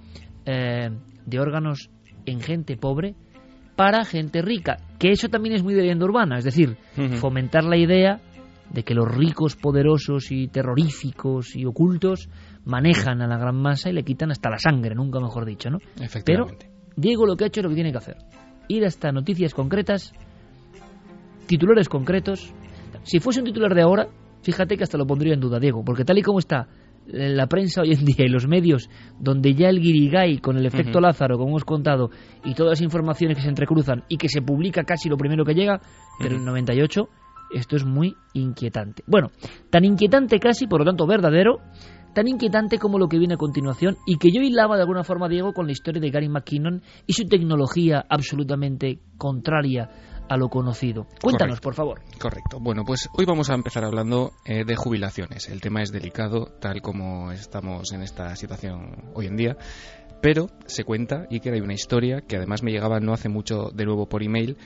[0.45, 0.91] eh,
[1.25, 1.89] de órganos
[2.25, 3.15] en gente pobre
[3.75, 6.77] para gente rica, que eso también es muy de leyenda urbana, es decir,
[7.19, 8.19] fomentar la idea
[8.71, 12.30] de que los ricos, poderosos y terroríficos y ocultos
[12.65, 15.77] manejan a la gran masa y le quitan hasta la sangre, nunca mejor dicho, ¿no?
[16.25, 16.47] Pero
[16.95, 18.17] Diego lo que ha hecho es lo que tiene que hacer
[18.67, 20.13] ir hasta noticias concretas,
[21.47, 22.53] titulares concretos.
[23.03, 24.08] Si fuese un titular de ahora,
[24.41, 26.67] fíjate que hasta lo pondría en duda, Diego, porque tal y como está
[27.08, 30.99] la prensa hoy en día y los medios, donde ya el guirigay con el efecto
[30.99, 32.10] Lázaro, como hemos contado,
[32.43, 35.53] y todas las informaciones que se entrecruzan y que se publica casi lo primero que
[35.53, 35.80] llega,
[36.19, 37.08] pero en el 98,
[37.53, 39.03] esto es muy inquietante.
[39.07, 39.31] Bueno,
[39.69, 41.60] tan inquietante casi, por lo tanto verdadero,
[42.13, 45.29] tan inquietante como lo que viene a continuación y que yo hilaba de alguna forma,
[45.29, 49.89] Diego, con la historia de Gary McKinnon y su tecnología absolutamente contraria
[50.29, 51.07] a lo conocido.
[51.21, 52.01] Cuéntanos, por favor.
[52.19, 52.60] Correcto.
[52.60, 55.47] Bueno, pues hoy vamos a empezar hablando eh, de jubilaciones.
[55.49, 59.57] El tema es delicado, tal como estamos en esta situación hoy en día.
[60.21, 63.69] Pero se cuenta, y que hay una historia que además me llegaba no hace mucho
[63.73, 64.57] de nuevo por email,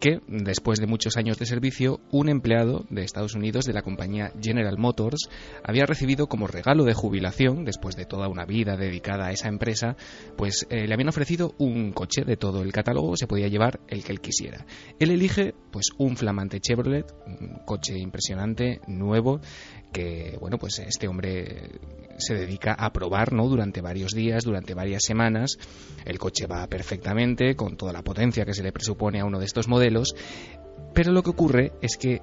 [0.00, 4.32] que, después de muchos años de servicio, un empleado de Estados Unidos de la compañía
[4.40, 5.28] General Motors
[5.62, 9.96] había recibido como regalo de jubilación, después de toda una vida dedicada a esa empresa,
[10.36, 14.02] pues eh, le habían ofrecido un coche de todo el catálogo, se podía llevar el
[14.02, 14.66] que él quisiera.
[14.98, 19.40] Él elige pues un flamante Chevrolet, un coche impresionante, nuevo,
[19.92, 21.80] que bueno, pues este hombre
[22.18, 23.48] se dedica a probar, ¿no?
[23.48, 25.58] Durante varios días, durante varias semanas.
[26.04, 29.46] El coche va perfectamente con toda la potencia que se le presupone a uno de
[29.46, 30.14] estos modelos,
[30.94, 32.22] pero lo que ocurre es que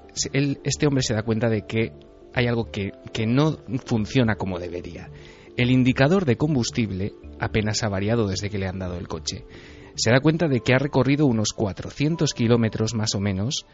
[0.64, 1.94] este hombre se da cuenta de que
[2.34, 5.10] hay algo que, que no funciona como debería.
[5.56, 9.46] El indicador de combustible apenas ha variado desde que le han dado el coche.
[9.96, 13.66] Se da cuenta de que ha recorrido unos 400 kilómetros más o menos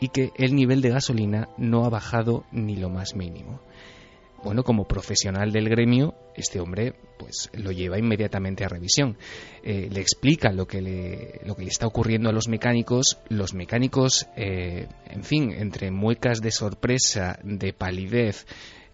[0.00, 3.60] y que el nivel de gasolina no ha bajado ni lo más mínimo.
[4.44, 9.16] Bueno, como profesional del gremio, este hombre pues lo lleva inmediatamente a revisión.
[9.62, 13.18] Eh, le explica lo que le, lo que está ocurriendo a los mecánicos.
[13.30, 18.46] Los mecánicos, eh, en fin, entre muecas de sorpresa, de palidez,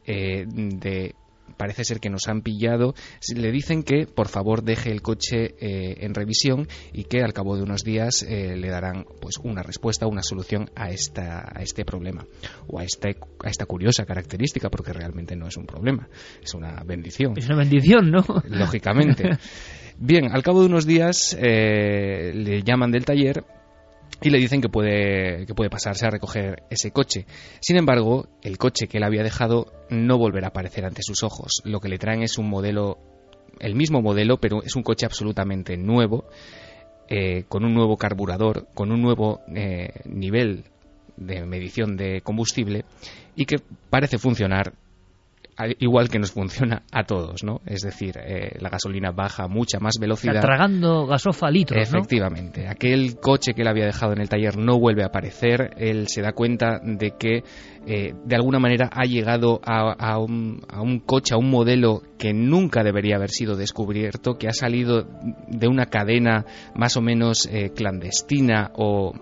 [0.06, 1.16] eh, de
[1.60, 2.94] parece ser que nos han pillado,
[3.36, 7.54] le dicen que por favor deje el coche eh, en revisión y que al cabo
[7.54, 11.84] de unos días eh, le darán pues una respuesta, una solución a, esta, a este
[11.84, 12.24] problema
[12.66, 16.08] o a esta, a esta curiosa característica, porque realmente no es un problema,
[16.42, 17.34] es una bendición.
[17.36, 18.24] Es una bendición, ¿no?
[18.48, 19.28] Lógicamente.
[19.98, 23.44] Bien, al cabo de unos días eh, le llaman del taller
[24.22, 27.26] y le dicen que puede, que puede pasarse a recoger ese coche.
[27.60, 31.62] Sin embargo, el coche que él había dejado no volverá a aparecer ante sus ojos.
[31.64, 32.98] Lo que le traen es un modelo,
[33.58, 36.26] el mismo modelo, pero es un coche absolutamente nuevo,
[37.08, 40.64] eh, con un nuevo carburador, con un nuevo eh, nivel
[41.16, 42.84] de medición de combustible
[43.36, 44.72] y que parece funcionar
[45.78, 47.60] igual que nos funciona a todos, ¿no?
[47.66, 50.36] Es decir, eh, la gasolina baja a mucha más velocidad.
[50.36, 52.68] Está tragando gasofa litros, Efectivamente.
[52.68, 55.70] Aquel coche que él había dejado en el taller no vuelve a aparecer.
[55.76, 57.42] Él se da cuenta de que
[57.86, 60.60] eh, de alguna manera ha llegado a, un,
[61.06, 65.06] coche, a un modelo que nunca debería haber sido descubierto, que ha salido
[65.48, 66.44] de una cadena
[66.74, 69.14] más o menos eh, clandestina o,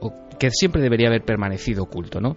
[0.00, 2.36] o que siempre debería haber permanecido oculto, ¿no?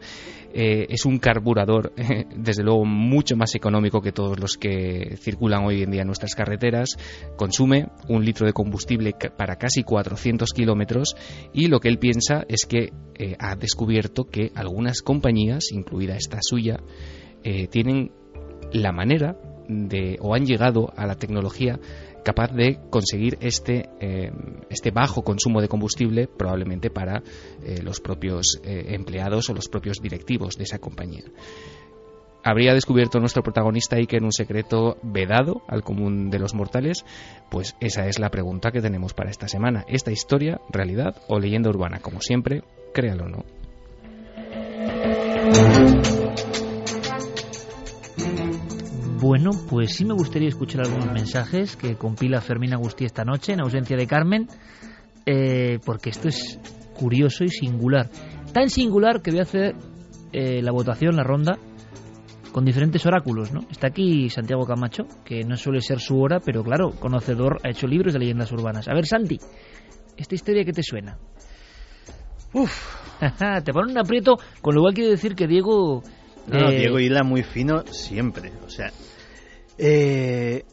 [0.54, 1.94] Eh, es un carburador,
[2.36, 6.36] desde luego, mucho más económico que todos los que circulan hoy en día en nuestras
[6.36, 6.98] carreteras.
[7.36, 11.16] Consume un litro de combustible para casi 400 kilómetros
[11.54, 16.40] y lo que él piensa es que eh, ha descubierto que algunas compañías, incluida esta
[16.42, 16.80] suya,
[17.44, 18.12] eh, tienen
[18.72, 21.80] la manera de, o han llegado a la tecnología
[22.24, 24.32] capaz de conseguir este, eh,
[24.70, 27.22] este bajo consumo de combustible probablemente para
[27.64, 31.24] eh, los propios eh, empleados o los propios directivos de esa compañía.
[32.44, 37.04] ¿Habría descubierto nuestro protagonista en un secreto vedado al común de los mortales?
[37.52, 39.84] Pues esa es la pregunta que tenemos para esta semana.
[39.90, 42.00] ¿Esta historia, realidad o leyenda urbana?
[42.00, 43.44] Como siempre, créalo o no.
[49.20, 53.60] Bueno, pues sí me gustaría escuchar algunos mensajes que compila Fermín Agustí esta noche en
[53.60, 54.48] ausencia de Carmen,
[55.26, 56.58] eh, porque esto es
[56.98, 58.10] curioso y singular.
[58.54, 59.76] Tan singular que voy a hacer
[60.32, 61.58] eh, la votación, la ronda,
[62.54, 63.60] con diferentes oráculos, ¿no?
[63.70, 67.88] Está aquí Santiago Camacho, que no suele ser su hora, pero claro, conocedor, ha hecho
[67.88, 68.88] libros de leyendas urbanas.
[68.88, 69.38] A ver, Santi,
[70.16, 71.18] ¿esta historia qué te suena?
[72.54, 73.20] Uf,
[73.66, 76.04] te pone un aprieto, con lo cual quiere decir que Diego...
[76.48, 78.92] No, eh, Diego hila muy fino siempre, o sea,
[79.78, 80.64] eh,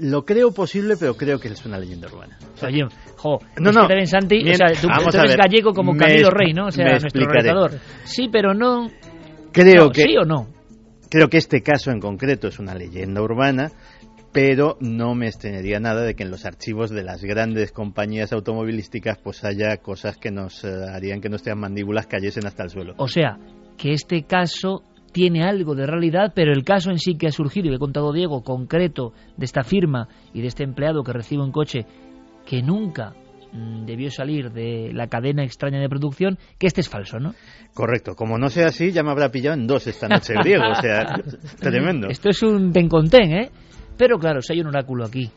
[0.00, 2.38] lo creo posible, pero creo que es una leyenda urbana.
[2.62, 4.88] Oye, jo, no, no, Santi, o sea, tú,
[5.18, 6.66] eres gallego como Camilo Rey, ¿no?
[6.66, 7.72] O sea, nuestro realizador.
[8.04, 8.90] Sí, pero no.
[9.52, 10.02] Creo que.
[10.02, 10.48] ¿Sí o no?
[11.10, 13.72] Creo que este caso en concreto es una leyenda urbana,
[14.32, 19.18] pero no me extrañaría nada de que en los archivos de las grandes compañías automovilísticas
[19.18, 22.94] pues haya cosas que nos eh, harían que nuestras mandíbulas cayesen hasta el suelo.
[22.96, 23.38] O sea,
[23.80, 27.66] que este caso tiene algo de realidad, pero el caso en sí que ha surgido,
[27.66, 31.42] y le he contado Diego, concreto, de esta firma y de este empleado que recibe
[31.42, 31.86] un coche
[32.44, 33.14] que nunca
[33.52, 37.34] mm, debió salir de la cadena extraña de producción, que este es falso, ¿no?
[37.72, 38.14] Correcto.
[38.14, 40.68] Como no sea así, ya me habrá pillado en dos esta noche griego.
[40.70, 41.14] o sea,
[41.58, 42.08] tremendo.
[42.08, 42.90] Esto es un ten
[43.32, 43.50] ¿eh?
[43.96, 45.30] Pero claro, si hay un oráculo aquí,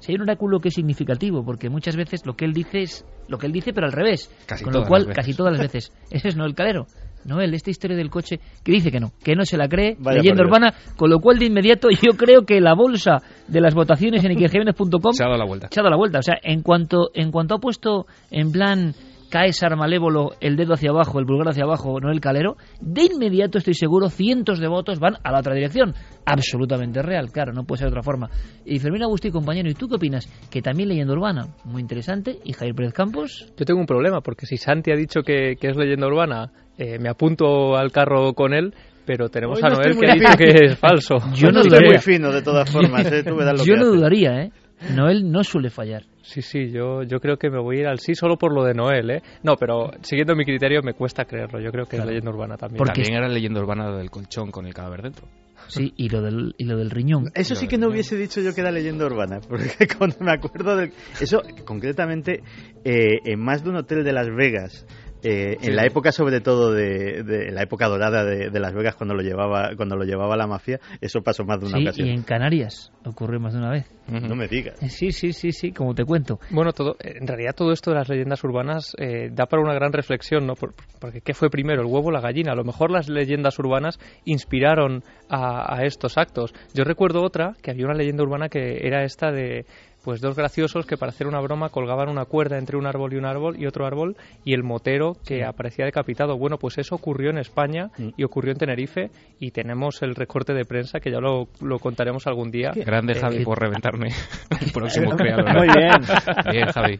[0.00, 3.04] si hay un oráculo que es significativo, porque muchas veces lo que él dice es
[3.28, 4.34] lo que él dice, pero al revés.
[4.46, 5.92] Casi con lo cual, casi todas las veces.
[6.10, 6.86] Ese es no el calero.
[7.24, 10.44] Noel, esta historia del coche, que dice que no, que no se la cree, leyenda
[10.44, 14.32] urbana, con lo cual de inmediato yo creo que la bolsa de las votaciones en
[14.38, 15.68] ikerjiménez.com se ha dado la vuelta.
[15.70, 18.94] Se ha dado la vuelta, o sea, en cuanto, en cuanto ha puesto en plan
[19.30, 23.58] Caesar Malévolo, el dedo hacia abajo, el pulgar hacia abajo, no el calero, de inmediato
[23.58, 25.94] estoy seguro cientos de votos van a la otra dirección.
[26.24, 28.30] Absolutamente real, claro, no puede ser de otra forma.
[28.64, 30.26] Y Fermín Agustí, compañero, ¿y tú qué opinas?
[30.50, 32.38] Que también leyenda urbana, muy interesante.
[32.44, 33.52] ¿Y Javier Pérez Campos?
[33.56, 37.08] Yo tengo un problema, porque si Santi ha dicho que, es leyenda urbana, eh, me
[37.08, 41.16] apunto al carro con él, pero tenemos a Noel que dice que es falso.
[41.34, 43.10] Yo no, estoy muy fino, de todas formas.
[43.10, 43.24] ¿eh?
[43.64, 44.52] Yo no dudaría, ¿eh?
[44.94, 46.04] Noel no suele fallar.
[46.28, 48.62] Sí, sí, yo, yo creo que me voy a ir al sí solo por lo
[48.62, 49.22] de Noel, ¿eh?
[49.42, 51.58] No, pero siguiendo mi criterio me cuesta creerlo.
[51.58, 52.76] Yo creo que es leyenda urbana también.
[52.76, 55.26] Porque también era leyenda urbana del colchón con el cadáver dentro.
[55.68, 57.30] Sí, y lo del, y lo del riñón.
[57.34, 60.76] Eso sí que no hubiese dicho yo que era leyenda urbana, porque cuando me acuerdo
[60.76, 60.92] de...
[61.18, 62.42] Eso, concretamente,
[62.84, 64.86] eh, en más de un hotel de Las Vegas,
[65.22, 69.22] eh, en la época sobre todo de, la época dorada de, Las Vegas cuando lo
[69.22, 72.08] llevaba cuando lo llevaba la mafia eso pasó más de una ocasión.
[72.08, 73.86] y en Canarias ocurrió más de una vez.
[74.08, 74.78] No me digas.
[74.80, 76.38] Sí sí sí sí como te cuento.
[76.50, 79.92] Bueno todo en realidad todo esto de las leyendas urbanas eh, da para una gran
[79.92, 83.08] reflexión no porque qué fue primero el huevo o la gallina a lo mejor las
[83.08, 86.54] leyendas urbanas inspiraron a estos actos.
[86.72, 89.66] Yo recuerdo otra que había una leyenda urbana que era esta de
[90.08, 93.16] pues dos graciosos que para hacer una broma colgaban una cuerda entre un árbol y
[93.16, 96.38] un árbol y otro árbol y el motero que aparecía decapitado.
[96.38, 98.08] Bueno, pues eso ocurrió en España mm.
[98.16, 102.26] y ocurrió en Tenerife y tenemos el recorte de prensa que ya lo, lo contaremos
[102.26, 102.70] algún día.
[102.74, 104.08] Grande eh, Javi por reventarme
[104.62, 105.58] el próximo creador.
[105.58, 106.52] Muy bien.
[106.52, 106.98] Bien, Javi.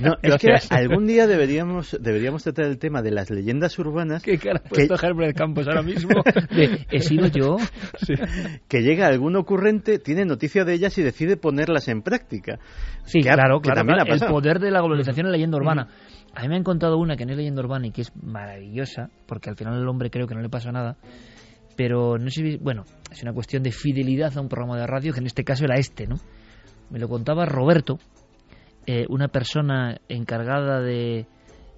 [0.00, 4.22] No, es que algún día deberíamos deberíamos tratar el tema de las leyendas urbanas.
[4.22, 6.22] ¿Qué cara puesto Herbert Campos ahora mismo?
[6.90, 7.56] ¿He sido yo?
[8.68, 12.58] Que llega algún ocurrente, tiene noticia de ellas y decide ponerlas en en práctica.
[13.04, 13.82] Sí, claro, claro.
[14.06, 15.88] el poder de la globalización en leyenda urbana.
[16.34, 19.10] A mí me han contado una que no es leyenda urbana y que es maravillosa,
[19.26, 20.96] porque al final el hombre creo que no le pasa nada.
[21.76, 25.20] Pero no sé, bueno, es una cuestión de fidelidad a un programa de radio que
[25.20, 26.16] en este caso era este, ¿no?
[26.90, 27.98] Me lo contaba Roberto,
[28.86, 31.26] eh, una persona encargada de,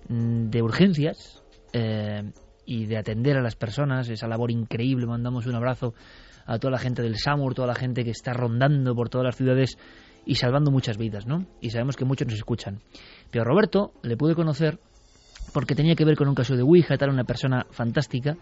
[0.09, 2.33] mm, de urgencias eh,
[2.65, 5.07] y de atender a las personas, esa labor increíble.
[5.07, 5.95] Mandamos un abrazo
[6.47, 9.37] a toda la gente del SAMUR, toda la gente que está rondando por todas las
[9.37, 9.77] ciudades
[10.27, 11.47] y salvando muchas vidas, ¿no?
[11.61, 12.81] Y sabemos que muchos nos escuchan.
[13.31, 14.79] Pero Roberto le pude conocer
[15.55, 18.37] porque tenía que ver con un caso de Ouija, tal, una persona fantástica,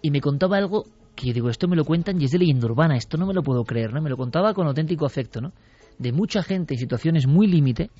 [0.00, 0.84] y me contaba algo
[1.16, 3.42] que digo, esto me lo cuentan y es de leyenda urbana, esto no me lo
[3.42, 4.00] puedo creer, ¿no?
[4.00, 5.52] Me lo contaba con auténtico afecto, ¿no?
[5.98, 7.90] De mucha gente en situaciones muy límite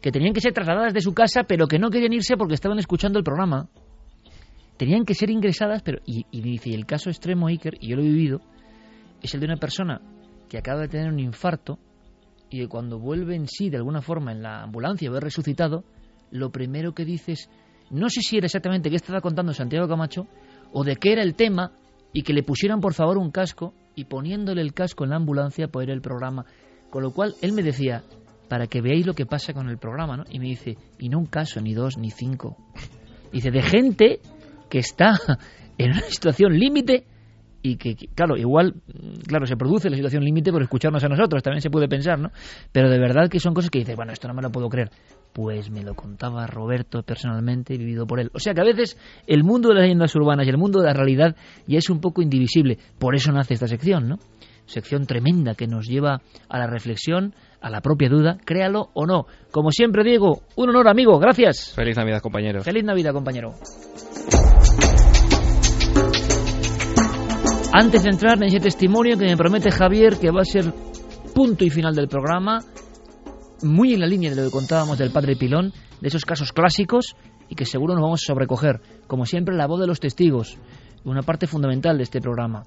[0.00, 2.78] que tenían que ser trasladadas de su casa, pero que no querían irse porque estaban
[2.78, 3.68] escuchando el programa.
[4.78, 5.98] Tenían que ser ingresadas, pero...
[6.06, 8.40] Y, y dice, y el caso extremo, Iker, y yo lo he vivido,
[9.20, 10.00] es el de una persona
[10.48, 11.78] que acaba de tener un infarto
[12.50, 15.84] y cuando vuelve en sí de alguna forma en la ambulancia o es resucitado,
[16.30, 17.48] lo primero que dices,
[17.90, 20.26] no sé si era exactamente qué estaba contando Santiago Camacho
[20.72, 21.72] o de qué era el tema
[22.12, 25.68] y que le pusieran por favor un casco y poniéndole el casco en la ambulancia
[25.68, 26.46] poder el programa.
[26.90, 28.02] Con lo cual él me decía,
[28.48, 30.24] para que veáis lo que pasa con el programa, ¿no?
[30.30, 32.56] Y me dice, y no un caso, ni dos, ni cinco.
[33.32, 34.20] Dice, de gente
[34.70, 35.18] que está
[35.78, 37.06] en una situación límite
[37.68, 38.74] y que, claro, igual,
[39.26, 42.30] claro, se produce la situación límite por escucharnos a nosotros, también se puede pensar, ¿no?
[42.72, 44.90] Pero de verdad que son cosas que dices, bueno, esto no me lo puedo creer.
[45.32, 48.30] Pues me lo contaba Roberto personalmente, vivido por él.
[48.32, 50.86] O sea que a veces el mundo de las leyendas urbanas y el mundo de
[50.86, 52.78] la realidad ya es un poco indivisible.
[52.98, 54.16] Por eso nace esta sección, ¿no?
[54.66, 59.26] Sección tremenda que nos lleva a la reflexión, a la propia duda, créalo o no.
[59.50, 61.72] Como siempre digo, un honor amigo, gracias.
[61.74, 62.62] Feliz Navidad, compañero.
[62.62, 63.54] Feliz Navidad, compañero.
[67.72, 70.72] Antes de entrar en ese testimonio que me promete Javier que va a ser
[71.34, 72.60] punto y final del programa,
[73.62, 77.14] muy en la línea de lo que contábamos del padre Pilón, de esos casos clásicos
[77.48, 78.80] y que seguro nos vamos a sobrecoger.
[79.06, 80.56] Como siempre, la voz de los testigos,
[81.04, 82.64] una parte fundamental de este programa,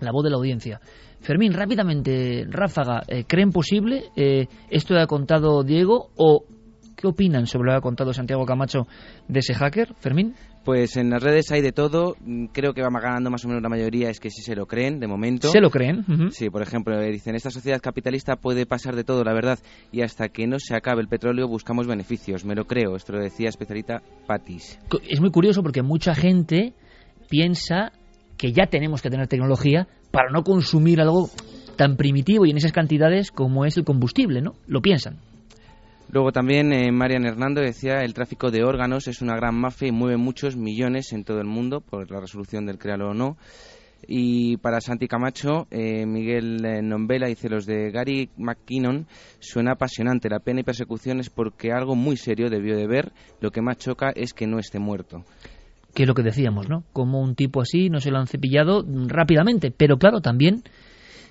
[0.00, 0.80] la voz de la audiencia.
[1.20, 6.44] Fermín, rápidamente, Ráfaga, eh, ¿creen posible eh, esto que ha contado Diego o
[6.96, 8.86] qué opinan sobre lo que ha contado Santiago Camacho
[9.28, 10.34] de ese hacker, Fermín?
[10.64, 12.16] Pues en las redes hay de todo.
[12.24, 14.66] Mm, creo que va ganando más o menos la mayoría es que sí se lo
[14.66, 15.48] creen, de momento.
[15.48, 16.04] ¿Se lo creen?
[16.30, 19.58] Sí, por ejemplo, dicen, esta sociedad capitalista puede pasar de todo, la verdad,
[19.92, 22.44] y hasta que no se acabe el petróleo buscamos beneficios.
[22.44, 22.96] Me lo creo.
[22.96, 24.78] Esto lo decía especialista Patis.
[25.08, 26.72] Es muy curioso porque mucha gente
[27.28, 27.92] piensa
[28.38, 31.28] que ya tenemos que tener tecnología para no consumir algo
[31.76, 34.54] tan primitivo y en esas cantidades como es el combustible, ¿no?
[34.66, 35.18] Lo piensan.
[36.10, 39.92] Luego también eh, Marian Hernando decía el tráfico de órganos es una gran mafia y
[39.92, 43.36] mueve muchos millones en todo el mundo por la resolución del créalo o no.
[44.06, 49.06] Y para Santi Camacho, eh, Miguel eh, Nombela dice los de Gary McKinnon
[49.38, 50.28] suena apasionante.
[50.28, 53.12] La pena y persecución es porque algo muy serio debió de ver.
[53.40, 55.24] Lo que más choca es que no esté muerto.
[55.94, 56.84] Que es lo que decíamos, ¿no?
[56.92, 59.70] Como un tipo así no se lo han cepillado rápidamente.
[59.70, 60.62] Pero claro, también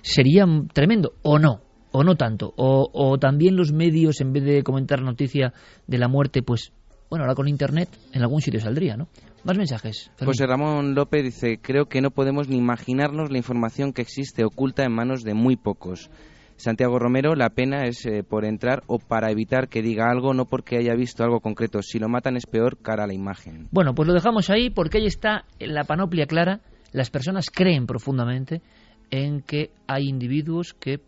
[0.02, 1.63] sería tremendo, ¿o no?
[1.96, 5.52] O no tanto, o, también los medios, en vez de comentar noticia
[5.86, 6.72] de la muerte, pues
[7.08, 9.06] Bueno, ahora con Internet en algún sitio saldría, ¿no?
[9.44, 10.10] Más mensajes.
[10.18, 14.82] José Ramón López dice, creo que no podemos ni imaginarnos la información que existe oculta
[14.82, 16.10] en manos de muy pocos.
[16.56, 20.46] Santiago Romero, la pena es eh, por entrar o para evitar que diga algo, no
[20.46, 21.80] porque haya visto algo concreto.
[21.80, 23.68] Si lo matan es peor cara a la imagen.
[23.70, 26.60] Bueno, pues lo dejamos ahí porque ahí está la panoplia clara.
[26.90, 28.62] Las personas creen profundamente
[29.10, 30.98] en que hay individuos que,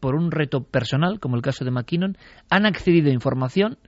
[0.00, 2.16] por un reto personal, como el caso de McKinnon,
[2.50, 3.78] han accedido a información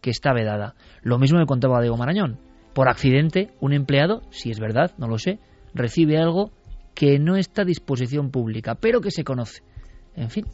[0.00, 0.74] que está vedada.
[1.02, 2.38] Lo mismo me contaba Diego Marañón.
[2.74, 5.38] Por accidente, un empleado, si es verdad, no lo sé,
[5.74, 6.50] recibe algo
[6.94, 9.62] que no está a disposición pública, pero que se conoce.
[10.16, 10.44] En fin,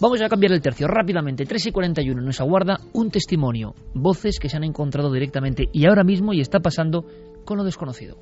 [0.00, 1.44] vamos a cambiar el tercio rápidamente.
[1.44, 6.04] 3 y 41 nos aguarda un testimonio, voces que se han encontrado directamente y ahora
[6.04, 7.04] mismo y está pasando
[7.44, 8.18] con lo desconocido.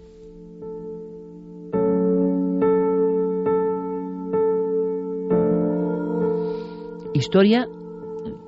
[7.19, 7.67] Historia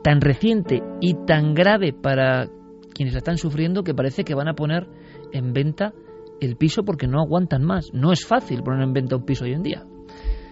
[0.04, 2.46] tan reciente y tan grave para
[2.94, 4.86] quienes la están sufriendo que parece que van a poner
[5.32, 5.92] en venta
[6.40, 7.92] el piso porque no aguantan más.
[7.92, 9.84] No es fácil poner en venta un piso hoy en día.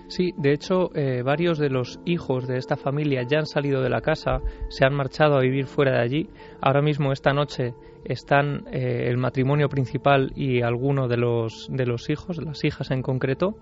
[0.08, 3.90] Sí, de hecho, eh, varios de los hijos de esta familia ya han salido de
[3.90, 6.28] la casa, se han marchado a vivir fuera de allí.
[6.60, 12.10] Ahora mismo, esta noche, están eh, el matrimonio principal y alguno de los, de los
[12.10, 13.58] hijos, las hijas en concreto.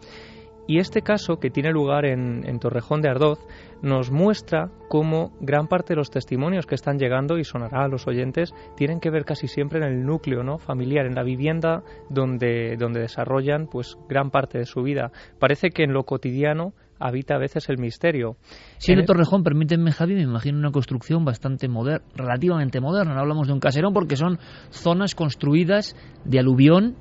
[0.67, 3.39] Y este caso, que tiene lugar en, Torrejón de Ardoz,
[3.83, 8.07] nos muestra cómo gran parte de los testimonios que están llegando, y sonará a los
[8.07, 10.59] oyentes, tienen que ver casi siempre en el núcleo ¿no?
[10.59, 15.13] familiar, en la vivienda donde, donde desarrollan pues, gran parte de su vida.
[15.39, 18.37] Parece que en lo cotidiano habita a veces el misterio.
[18.79, 23.15] Si en el Torrejón, permítanme Javi, me imagino una construcción bastante moderna, relativamente moderna.
[23.15, 24.39] No hablamos de un caserón porque son
[24.71, 25.95] zonas construidas
[26.25, 26.97] de aluvión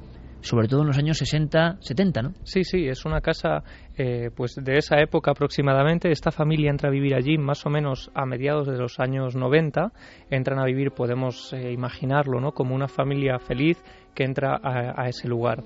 [0.45, 2.33] sobre todo en los años 60, 70, ¿no?
[2.43, 3.63] Sí, sí, es una casa
[3.97, 6.11] eh, pues de esa época aproximadamente.
[6.11, 9.91] Esta familia entra a vivir allí más o menos a mediados de los años 90.
[10.29, 12.51] Entran a vivir, podemos eh, imaginarlo, ¿no?
[12.51, 13.83] Como una familia feliz
[14.13, 15.63] que entra a, ese lugar.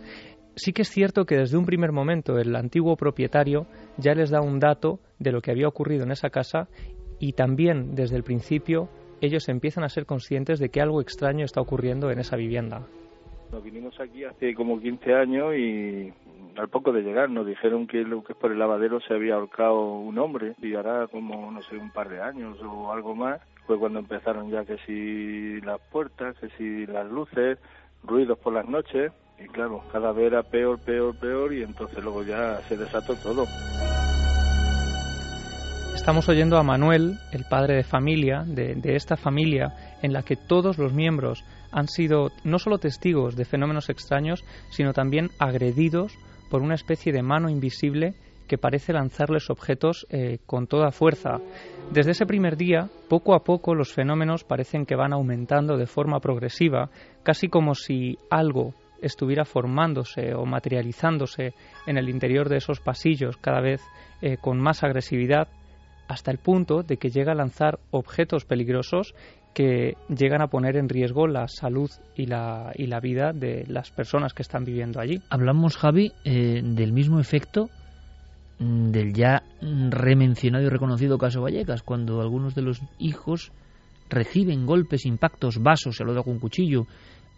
[0.55, 3.67] Sí que es cierto que desde un primer momento el antiguo propietario
[3.97, 6.69] ya les da un dato de lo que había ocurrido en esa casa
[7.19, 8.89] y también desde el principio
[9.21, 12.88] ellos empiezan a ser conscientes de que algo extraño está ocurriendo en esa vivienda.
[13.51, 16.13] Nos vinimos aquí hace como 15 años y
[16.55, 19.35] al poco de llegar nos dijeron que lo que es por el lavadero se había
[19.35, 23.41] ahorcado un hombre y ahora como, no sé, un par de años o algo más.
[23.65, 27.57] Fue cuando empezaron ya que si las puertas, que si las luces,
[28.03, 32.23] ruidos por las noches y claro, cada vez era peor, peor, peor y entonces luego
[32.23, 33.45] ya se desató todo.
[35.95, 40.35] Estamos oyendo a Manuel, el padre de familia, de, de esta familia en la que
[40.35, 46.17] todos los miembros han sido no solo testigos de fenómenos extraños, sino también agredidos
[46.49, 48.15] por una especie de mano invisible
[48.47, 51.38] que parece lanzarles objetos eh, con toda fuerza.
[51.91, 56.20] Desde ese primer día, poco a poco los fenómenos parecen que van aumentando de forma
[56.20, 56.89] progresiva,
[57.24, 61.53] casi como si algo estuviera formándose o materializándose
[61.86, 63.82] en el interior de esos pasillos cada vez
[64.22, 65.47] eh, con más agresividad,
[66.07, 69.13] hasta el punto de que llega a lanzar objetos peligrosos
[69.53, 73.91] que llegan a poner en riesgo la salud y la, y la vida de las
[73.91, 75.21] personas que están viviendo allí.
[75.29, 77.69] Hablamos, Javi, eh, del mismo efecto
[78.59, 83.51] mm, del ya remencionado y reconocido caso Vallecas, cuando algunos de los hijos
[84.09, 86.87] reciben golpes, impactos, vasos, se lo da con un cuchillo,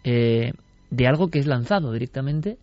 [0.04, 0.52] eh,
[0.90, 2.58] de algo que es lanzado directamente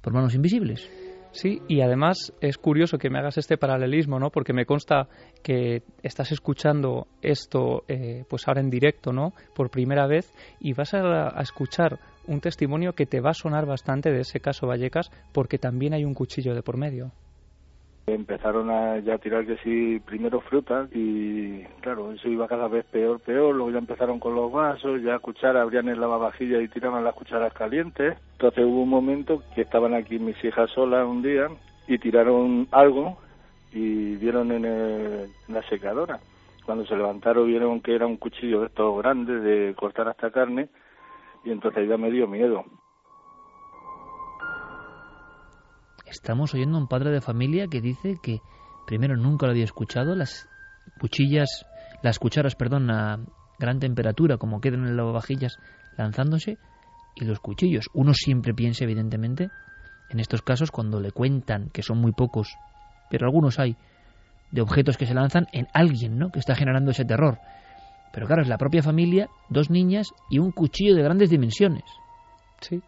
[0.00, 0.88] por manos invisibles.
[1.34, 4.30] Sí, y además es curioso que me hagas este paralelismo, ¿no?
[4.30, 5.08] Porque me consta
[5.42, 9.32] que estás escuchando esto, eh, pues ahora en directo, ¿no?
[9.52, 13.66] Por primera vez y vas a, a, escuchar un testimonio que te va a sonar
[13.66, 17.10] bastante de ese caso Vallecas, porque también hay un cuchillo de por medio.
[18.06, 23.18] Empezaron a ya tirar que sí, primero frutas y claro, eso iba cada vez peor,
[23.20, 23.54] peor.
[23.54, 27.54] Luego ya empezaron con los vasos, ya cucharas, abrían el lavavajillas y tiraban las cucharas
[27.54, 28.18] calientes.
[28.32, 31.48] Entonces hubo un momento que estaban aquí mis hijas solas un día
[31.88, 33.16] y tiraron algo
[33.72, 36.20] y vieron en, en la secadora.
[36.66, 40.68] Cuando se levantaron vieron que era un cuchillo de estos grandes de cortar hasta carne
[41.42, 42.64] y entonces ya me dio miedo.
[46.14, 48.40] Estamos oyendo a un padre de familia que dice que
[48.86, 50.48] primero nunca lo había escuchado, las
[51.00, 51.66] cuchillas,
[52.02, 53.18] las cucharas, perdón, a
[53.58, 55.58] gran temperatura, como quedan en las lavavajillas,
[55.96, 56.56] lanzándose,
[57.16, 57.86] y los cuchillos.
[57.94, 59.50] Uno siempre piensa, evidentemente,
[60.08, 62.56] en estos casos, cuando le cuentan, que son muy pocos,
[63.10, 63.76] pero algunos hay,
[64.52, 67.40] de objetos que se lanzan en alguien, ¿no?, que está generando ese terror.
[68.12, 71.82] Pero claro, es la propia familia, dos niñas y un cuchillo de grandes dimensiones.
[72.60, 72.80] Sí,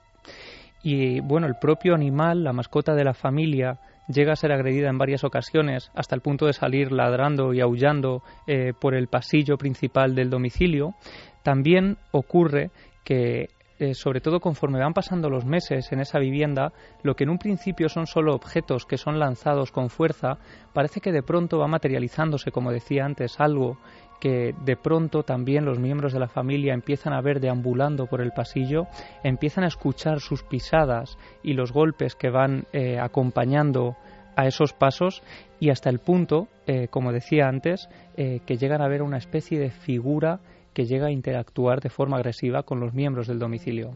[0.89, 4.99] y bueno, el propio animal, la mascota de la familia, llega a ser agredida en
[4.99, 10.15] varias ocasiones hasta el punto de salir ladrando y aullando eh, por el pasillo principal
[10.15, 10.95] del domicilio.
[11.43, 12.71] También ocurre
[13.03, 13.49] que
[13.81, 16.73] eh, sobre todo conforme van pasando los meses en esa vivienda,
[17.03, 20.39] lo que en un principio son solo objetos que son lanzados con fuerza,
[20.73, 23.77] parece que de pronto va materializándose, como decía antes, algo
[24.21, 28.33] que de pronto también los miembros de la familia empiezan a ver deambulando por el
[28.33, 28.87] pasillo,
[29.23, 33.97] empiezan a escuchar sus pisadas y los golpes que van eh, acompañando
[34.37, 35.23] a esos pasos
[35.61, 39.71] y hasta el punto, eh, como decía antes, que llegan a ver una especie de
[39.71, 40.41] figura
[40.75, 43.93] que llega a interactuar de forma agresiva con los miembros del domicilio.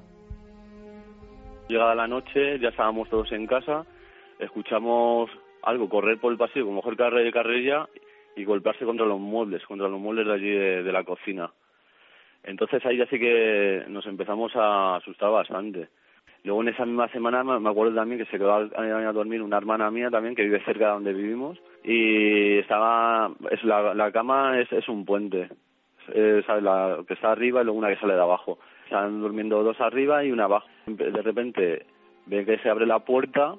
[1.69, 3.85] Llegada la noche, ya estábamos todos en casa,
[4.39, 5.31] escuchamos
[5.63, 7.87] algo correr por el pasillo con mujer de carrilla
[8.37, 11.51] y golpearse contra los muebles, contra los muebles de allí de, la cocina.
[12.43, 15.89] Entonces ahí ya sí que nos empezamos a asustar bastante.
[16.43, 19.91] Luego en esa misma semana me acuerdo también que se quedó a, dormir una hermana
[19.91, 24.73] mía también que vive cerca de donde vivimos y estaba, es la, la cama es,
[24.73, 25.51] es un puente
[26.15, 28.59] eh, la que está arriba y luego una que sale de abajo.
[28.85, 30.67] Están durmiendo dos arriba y una abajo.
[30.87, 31.87] De repente
[32.27, 33.57] ven que se abre la puerta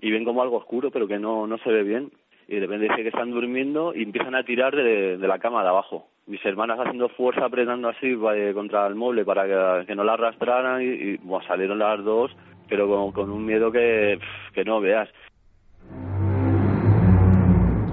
[0.00, 2.10] y ven como algo oscuro, pero que no, no se ve bien.
[2.52, 5.70] Y de repente dice que están durmiendo y empiezan a tirar de, la cama de
[5.70, 6.08] abajo.
[6.26, 10.82] Mis hermanas haciendo fuerza, apretando así eh, contra el mueble para que, no la arrastraran
[10.82, 11.16] y,
[11.48, 12.30] salieron las dos,
[12.68, 14.18] pero con, un miedo que,
[14.52, 15.08] que no veas.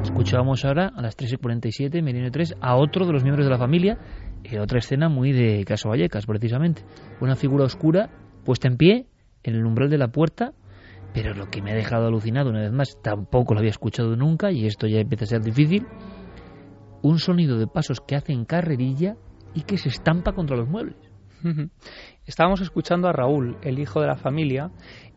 [0.01, 3.51] Escuchábamos ahora a las 3 y 47, Milenio 3, a otro de los miembros de
[3.51, 3.97] la familia,
[4.61, 6.81] otra escena muy de Caso Vallecas, precisamente.
[7.21, 8.09] Una figura oscura
[8.43, 9.05] puesta en pie
[9.41, 10.51] en el umbral de la puerta,
[11.13, 14.51] pero lo que me ha dejado alucinado una vez más, tampoco lo había escuchado nunca
[14.51, 15.85] y esto ya empieza a ser difícil,
[17.01, 19.15] un sonido de pasos que hacen carrerilla
[19.53, 20.97] y que se estampa contra los muebles.
[22.25, 24.71] Estábamos escuchando a Raúl, el hijo de la familia,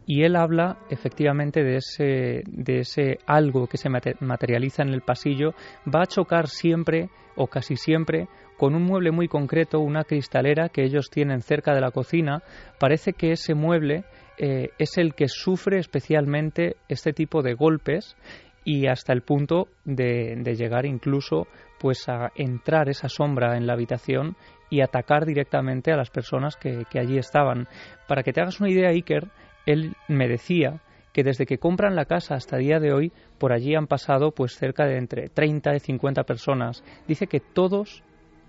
[0.07, 5.55] y él habla efectivamente de ese, de ese algo que se materializa en el pasillo,
[5.93, 10.85] va a chocar siempre o casi siempre con un mueble muy concreto, una cristalera que
[10.85, 12.43] ellos tienen cerca de la cocina.
[12.79, 14.05] Parece que ese mueble
[14.39, 18.17] eh, es el que sufre especialmente este tipo de golpes
[18.65, 21.47] y hasta el punto de, llegar incluso
[21.79, 24.37] pues a entrar esa sombra en la habitación
[24.71, 27.67] y atacar directamente a las personas que, allí estaban.
[28.07, 29.29] Para que te hagas una idea, Iker,
[29.67, 30.81] él me decía
[31.13, 34.57] que desde que compran la casa hasta día de hoy, por allí han pasado pues
[34.57, 36.83] cerca de entre 30 y 50 personas.
[37.07, 38.03] Dice que todos,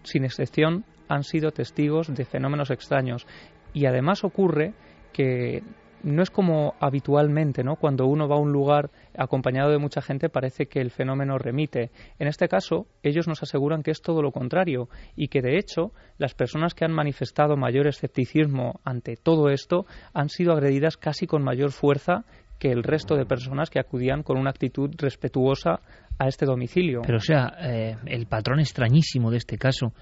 [0.04, 3.28] sin excepción, han sido testigos de fenómenos extraños.
[3.74, 4.74] Y además ocurre
[5.14, 5.64] que
[6.04, 7.78] no es como habitualmente, ¿no?
[7.78, 11.92] Cuando uno va a un lugar acompañado de mucha gente parece que el fenómeno remite.
[12.20, 15.92] En este caso, ellos nos aseguran que es todo lo contrario y que de hecho
[16.18, 21.42] las personas que han manifestado mayor escepticismo ante todo esto han sido agredidas casi con
[21.42, 22.26] mayor fuerza
[22.60, 25.80] que el resto de personas que acudían con una actitud respetuosa
[26.20, 27.02] a este domicilio.
[27.06, 29.94] Pero o sea, eh, el patrón extrañísimo de este caso,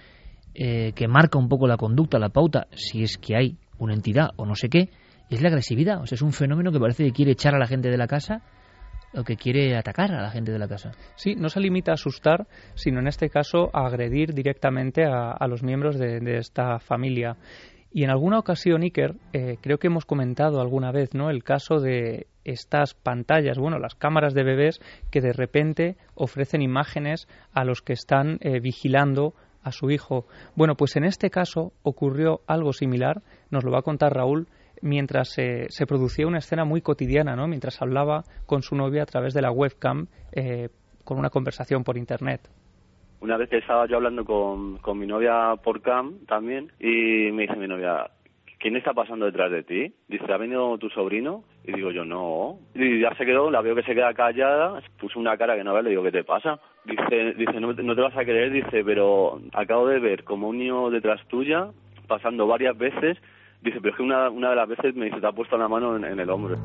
[0.53, 4.29] eh, que marca un poco la conducta, la pauta, si es que hay una entidad
[4.35, 4.89] o no sé qué,
[5.35, 6.01] es la agresividad.
[6.01, 8.41] O es un fenómeno que parece que quiere echar a la gente de la casa
[9.13, 10.91] o que quiere atacar a la gente de la casa.
[11.15, 15.63] Sí, no se limita a asustar, sino en este caso a agredir directamente a, los
[15.63, 17.35] miembros de, esta familia.
[17.91, 21.29] Y en alguna ocasión, Iker, eh, creo que hemos comentado alguna vez, ¿no?
[21.29, 24.79] El caso de estas pantallas, bueno, las cámaras de bebés
[25.11, 30.25] que de repente ofrecen imágenes a los que están eh, vigilando a su hijo.
[30.55, 34.47] Bueno, pues en este caso ocurrió algo similar, nos lo va a contar Raúl,
[34.81, 37.47] mientras se producía una escena muy cotidiana, ¿no?
[37.47, 40.69] mientras hablaba con su novia a través de la webcam eh,
[41.03, 42.41] con una conversación por internet.
[43.21, 47.43] Una vez que estaba yo hablando con, con mi novia por cam también y me
[47.43, 48.09] dice mi novia,
[48.57, 49.93] ¿quién está pasando detrás de ti?
[50.07, 51.43] Dice, ¿ha venido tu sobrino?
[51.63, 52.57] Y digo yo, no.
[52.73, 55.73] Y ya se quedó, la veo que se queda callada, puso una cara que no
[55.73, 56.59] ve, le digo, ¿qué te pasa?
[56.83, 60.57] Dice, dice no, no te vas a creer, dice, pero acabo de ver como un
[60.57, 61.67] niño detrás tuya,
[62.07, 63.17] pasando varias veces
[63.61, 65.67] Dice, pero es que una, una de las veces me dice, te ha puesto la
[65.67, 66.57] mano en, el hombro.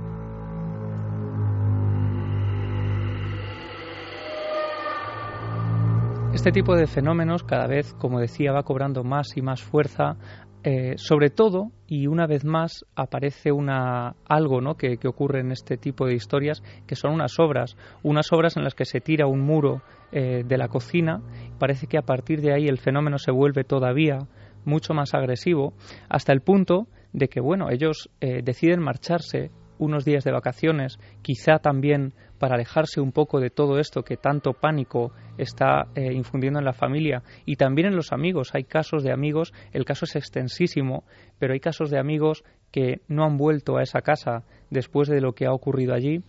[6.32, 10.16] Este tipo de fenómenos cada vez, como decía, va cobrando más y más fuerza.
[10.64, 14.74] Eh, sobre todo, y una vez más, aparece una, algo ¿no?
[14.74, 18.74] que, ocurre en este tipo de historias, que son unas obras, unas obras en las
[18.74, 19.82] que se tira un muro
[20.12, 21.20] eh, de la cocina.
[21.58, 24.18] Parece que a partir de ahí el fenómeno se vuelve todavía
[24.66, 25.72] mucho más agresivo,
[26.10, 31.58] hasta el punto de que, bueno, ellos eh, deciden marcharse unos días de vacaciones, quizá
[31.58, 36.64] también para alejarse un poco de todo esto que tanto pánico está eh, infundiendo en
[36.64, 38.54] la familia y también en los amigos.
[38.54, 41.04] Hay casos de amigos, el caso es extensísimo,
[41.38, 45.32] pero hay casos de amigos que no han vuelto a esa casa después de lo
[45.32, 46.22] que ha ocurrido allí.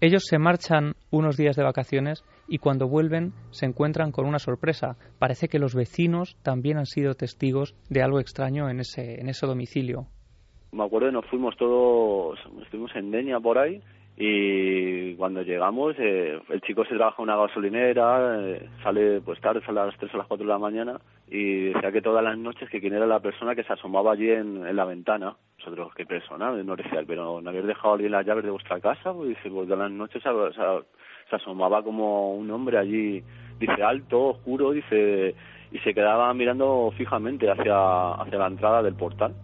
[0.00, 4.96] Ellos se marchan unos días de vacaciones y cuando vuelven se encuentran con una sorpresa.
[5.18, 9.46] Parece que los vecinos también han sido testigos de algo extraño en ese, en ese
[9.46, 10.06] domicilio.
[10.72, 13.82] Me acuerdo que nos fuimos todos, estuvimos en Deña por ahí
[14.16, 19.80] y cuando llegamos eh, el chico se trabaja una gasolinera, eh, sale pues tarde, sale
[19.80, 22.68] a las 3 o las 4 de la mañana y decía que todas las noches
[22.68, 25.36] que quién era la persona que se asomaba allí en, en la ventana.
[25.58, 26.50] Nosotros, ¿qué persona?
[26.50, 29.12] No decía, pero ¿no habéis dejado alguien las llaves de vuestra casa?
[29.12, 30.22] Pues dice, pues las noches
[31.36, 33.22] asomaba como un hombre allí,
[33.58, 35.34] dice, alto, oscuro, dice,
[35.70, 39.34] y se quedaba mirando fijamente hacia, hacia la entrada del portal.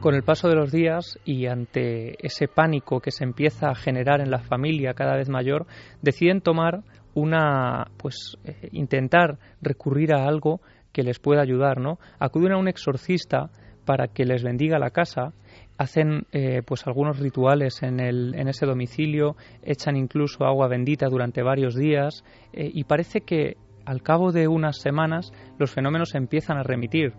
[0.00, 4.20] Con el paso de los días y ante ese pánico que se empieza a generar
[4.20, 5.64] en la familia cada vez mayor,
[6.02, 6.82] deciden tomar
[7.14, 10.60] una, pues, eh, intentar recurrir a algo
[10.92, 11.98] que les pueda ayudar, ¿no?
[12.18, 13.48] Acuden a un exorcista
[13.86, 15.32] para que les bendiga la casa,
[15.76, 21.42] hacen eh, pues algunos rituales en, el, en ese domicilio, echan incluso agua bendita durante
[21.42, 26.62] varios días eh, y parece que al cabo de unas semanas los fenómenos empiezan a
[26.62, 27.12] remitir.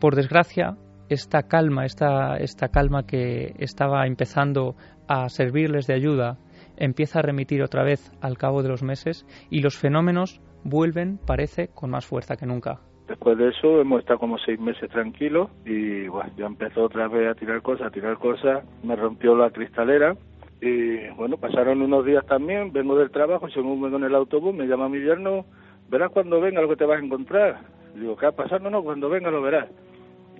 [0.00, 0.76] por desgracia,
[1.10, 4.74] esta calma, esta, esta calma que estaba empezando
[5.06, 6.38] a servirles de ayuda,
[6.76, 11.68] empieza a remitir otra vez al cabo de los meses y los fenómenos vuelven, parece,
[11.68, 12.80] con más fuerza que nunca.
[13.10, 17.28] Después de eso hemos estado como seis meses tranquilos y bueno, ya empezó otra vez
[17.28, 20.16] a tirar cosas, a tirar cosas, me rompió la cristalera
[20.60, 24.68] y bueno, pasaron unos días también, vengo del trabajo, según vengo en el autobús, me
[24.68, 25.44] llama mi yerno,
[25.88, 27.58] verás cuando venga lo que te vas a encontrar.
[27.96, 28.60] digo, ¿qué ha pasado?
[28.60, 29.66] No, no, cuando venga lo verás.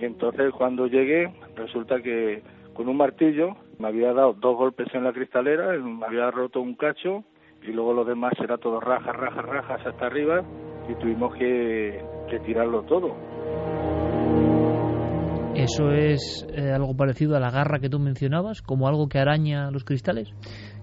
[0.00, 2.44] Y entonces cuando llegué, resulta que
[2.74, 6.76] con un martillo me había dado dos golpes en la cristalera, me había roto un
[6.76, 7.24] cacho
[7.64, 10.44] y luego lo demás era todo rajas, rajas, rajas hasta arriba
[10.88, 12.00] y tuvimos que,
[12.38, 13.14] tirarlo todo.
[15.54, 19.70] ¿Eso es eh, algo parecido a la garra que tú mencionabas, como algo que araña
[19.70, 20.32] los cristales?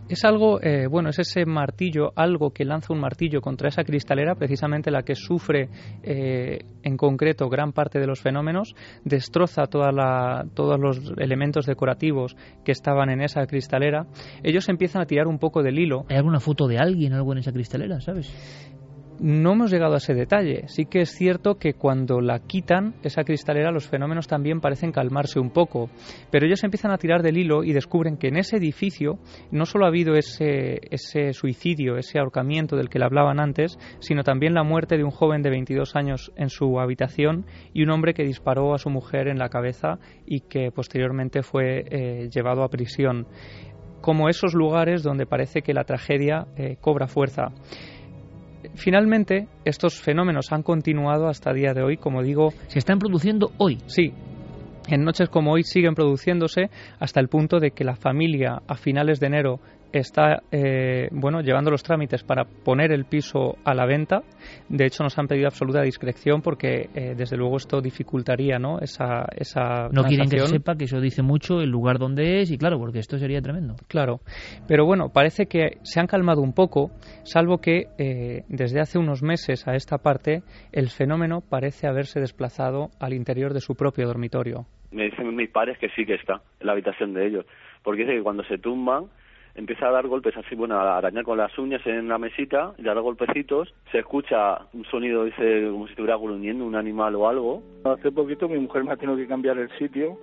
[0.10, 4.36] Es algo, eh, bueno, es ese martillo, algo que lanza un martillo contra esa cristalera,
[4.36, 5.70] precisamente la que sufre
[6.04, 12.38] eh, en concreto gran parte de los fenómenos, destroza toda la, todos los elementos decorativos
[12.64, 14.06] que estaban en esa cristalera.
[14.44, 16.06] Ellos empiezan a tirar un poco del hilo.
[16.10, 18.32] ¿Hay alguna foto de alguien, algo en esa cristalera, sabes?
[19.20, 20.68] No hemos llegado a ese detalle.
[20.68, 25.40] Sí que es cierto que cuando la quitan, esa cristalera, los fenómenos también parecen calmarse
[25.40, 25.90] un poco.
[26.30, 29.18] Pero ellos empiezan a tirar del hilo y descubren que en ese edificio
[29.50, 34.24] no solo ha habido ese, ese suicidio, ese ahorcamiento del que le hablaban antes, sino
[34.24, 38.14] también la muerte de un joven de 22 años en su habitación y un hombre
[38.14, 39.98] que disparó a su mujer en la cabeza
[40.28, 43.26] y que posteriormente fue eh, llevado a prisión.
[44.02, 47.52] Como esos lugares donde parece que la tragedia eh, cobra fuerza.
[48.76, 52.52] Finalmente, estos fenómenos han continuado hasta el día de hoy, como digo.
[52.68, 53.80] ¿Se están produciendo hoy?
[53.88, 54.14] Sí,
[54.88, 59.20] en noches como hoy siguen produciéndose hasta el punto de que la familia a finales
[59.20, 59.60] de enero
[60.00, 64.22] está eh, bueno llevando los trámites para poner el piso a la venta.
[64.70, 68.80] De hecho, nos han pedido absoluta discreción porque, eh, desde luego, esto dificultaría ¿no?
[68.80, 72.58] esa, esa No quieren que sepa que eso dice mucho el lugar donde es y,
[72.58, 73.76] claro, porque esto sería tremendo.
[73.88, 74.20] Claro.
[74.68, 76.92] Pero bueno, parece que se han calmado un poco,
[77.24, 82.90] salvo que eh, desde hace unos meses a esta parte el fenómeno parece haberse desplazado
[83.00, 84.66] al interior de su propio dormitorio.
[84.92, 87.46] Me dicen mis padres que sí que está en la habitación de ellos,
[87.84, 89.06] porque dice que cuando se tumban
[89.58, 92.88] empieza a dar golpes así, bueno, a arañar con las uñas en la mesita, y
[92.88, 97.28] a dar golpecitos, se escucha un sonido, dice, como si estuviera gruñendo un animal o
[97.28, 97.64] algo.
[97.84, 100.18] Hace poquito mi mujer me ha tenido que cambiar el sitio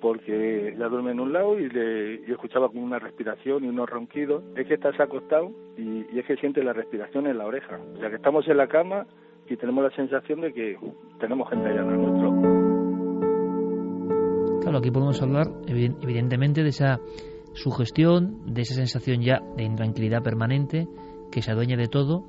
[0.00, 3.88] porque ella duerme en un lado y le yo escuchaba como una respiración y unos
[3.88, 4.44] ronquidos.
[4.56, 7.80] Es que estás acostado y, y es que siente la respiración en la oreja.
[7.94, 9.06] O sea que estamos en la cama
[9.48, 10.78] y tenemos la sensación de que
[11.18, 12.68] tenemos gente allá en nuestro.
[14.62, 17.00] Claro, aquí podemos hablar evidentemente de esa
[17.58, 20.86] sugestión, de esa sensación ya de intranquilidad permanente
[21.30, 22.24] que se adueña de todo,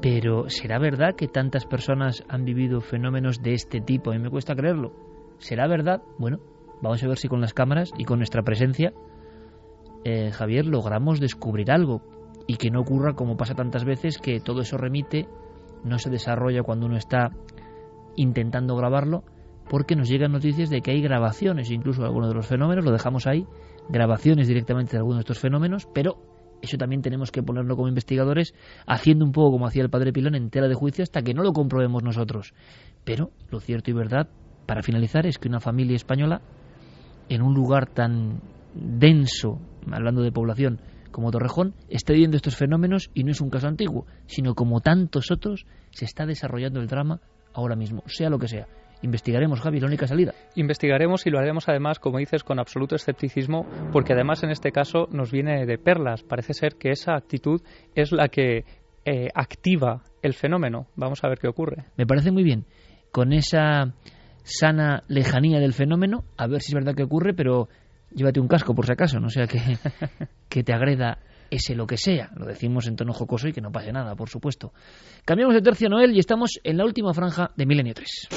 [0.00, 4.10] pero ¿será verdad que tantas personas han vivido fenómenos de este tipo?
[4.10, 4.92] A mí me cuesta creerlo.
[5.38, 6.02] ¿Será verdad?
[6.18, 6.38] Bueno,
[6.82, 8.92] vamos a ver si con las cámaras y con nuestra presencia,
[10.04, 12.02] eh, Javier, logramos descubrir algo
[12.46, 15.28] y que no ocurra como pasa tantas veces que todo eso remite,
[15.84, 17.30] no se desarrolla cuando uno está
[18.16, 19.24] intentando grabarlo,
[19.68, 23.26] porque nos llegan noticias de que hay grabaciones, incluso algunos de los fenómenos, lo dejamos
[23.26, 23.46] ahí,
[23.88, 26.18] grabaciones directamente de algunos de estos fenómenos, pero
[26.62, 28.54] eso también tenemos que ponerlo como investigadores,
[28.86, 31.42] haciendo un poco como hacía el padre Pilón en tela de juicio hasta que no
[31.42, 32.54] lo comprobemos nosotros.
[33.04, 34.28] Pero lo cierto y verdad,
[34.66, 36.40] para finalizar, es que una familia española,
[37.28, 38.40] en un lugar tan
[38.74, 39.58] denso,
[39.90, 40.80] hablando de población,
[41.10, 45.30] como Torrejón, está viviendo estos fenómenos y no es un caso antiguo, sino como tantos
[45.30, 47.20] otros, se está desarrollando el drama
[47.54, 48.66] ahora mismo, sea lo que sea.
[49.02, 50.34] Investigaremos, Javi, la única salida.
[50.54, 55.08] Investigaremos y lo haremos además, como dices, con absoluto escepticismo, porque además en este caso
[55.10, 56.22] nos viene de perlas.
[56.22, 57.60] Parece ser que esa actitud
[57.94, 58.64] es la que
[59.04, 60.88] eh, activa el fenómeno.
[60.96, 61.84] Vamos a ver qué ocurre.
[61.96, 62.66] Me parece muy bien.
[63.12, 63.94] Con esa
[64.42, 67.68] sana lejanía del fenómeno, a ver si es verdad que ocurre, pero
[68.12, 69.60] llévate un casco por si acaso, no sea que,
[70.48, 71.18] que te agreda
[71.50, 72.30] ese lo que sea.
[72.36, 74.72] Lo decimos en tono jocoso y que no pase nada, por supuesto.
[75.24, 78.28] Cambiamos de tercio Noel y estamos en la última franja de Milenio 3.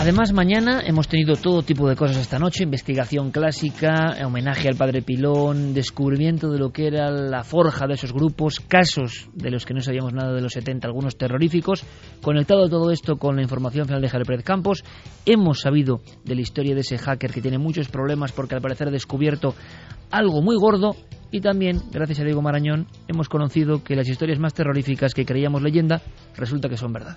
[0.00, 5.02] Además, mañana hemos tenido todo tipo de cosas esta noche, investigación clásica, homenaje al padre
[5.02, 9.74] Pilón, descubrimiento de lo que era la forja de esos grupos, casos de los que
[9.74, 11.84] no sabíamos nada de los 70, algunos terroríficos.
[12.22, 14.84] Conectado todo esto con la información final de Javier Pérez Campos,
[15.26, 18.88] hemos sabido de la historia de ese hacker que tiene muchos problemas porque al parecer
[18.88, 19.54] ha descubierto
[20.10, 20.96] algo muy gordo
[21.30, 25.60] y también, gracias a Diego Marañón, hemos conocido que las historias más terroríficas que creíamos
[25.60, 26.00] leyenda
[26.38, 27.16] resulta que son verdad.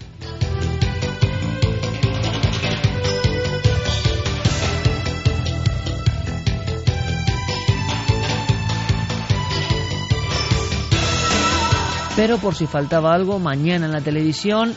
[12.15, 14.73] Pero por si faltaba algo, mañana en la televisión,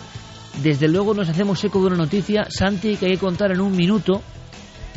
[0.62, 3.76] desde luego nos hacemos eco de una noticia, Santi, que hay que contar en un
[3.76, 4.22] minuto,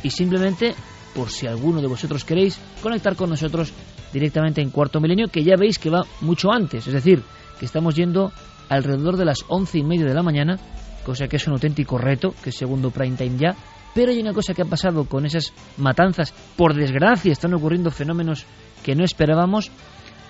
[0.03, 0.73] y simplemente,
[1.13, 3.73] por si alguno de vosotros queréis, conectar con nosotros
[4.13, 7.21] directamente en Cuarto Milenio, que ya veis que va mucho antes, es decir,
[7.59, 8.31] que estamos yendo
[8.69, 10.57] alrededor de las once y media de la mañana,
[11.05, 13.55] cosa que es un auténtico reto, que es segundo prime time ya,
[13.93, 18.45] pero hay una cosa que ha pasado con esas matanzas, por desgracia están ocurriendo fenómenos
[18.81, 19.71] que no esperábamos,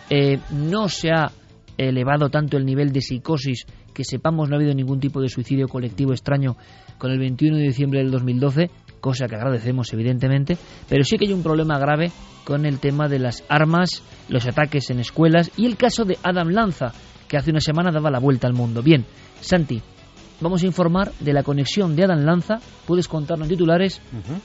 [0.09, 1.31] eh, no se ha
[1.87, 5.67] elevado tanto el nivel de psicosis que sepamos no ha habido ningún tipo de suicidio
[5.67, 6.57] colectivo extraño
[6.97, 8.69] con el 21 de diciembre del 2012,
[8.99, 10.57] cosa que agradecemos evidentemente,
[10.87, 12.11] pero sí que hay un problema grave
[12.43, 16.49] con el tema de las armas, los ataques en escuelas y el caso de Adam
[16.49, 16.91] Lanza,
[17.27, 18.81] que hace una semana daba la vuelta al mundo.
[18.81, 19.05] Bien,
[19.39, 19.81] Santi,
[20.41, 24.01] vamos a informar de la conexión de Adam Lanza, puedes contarnos titulares,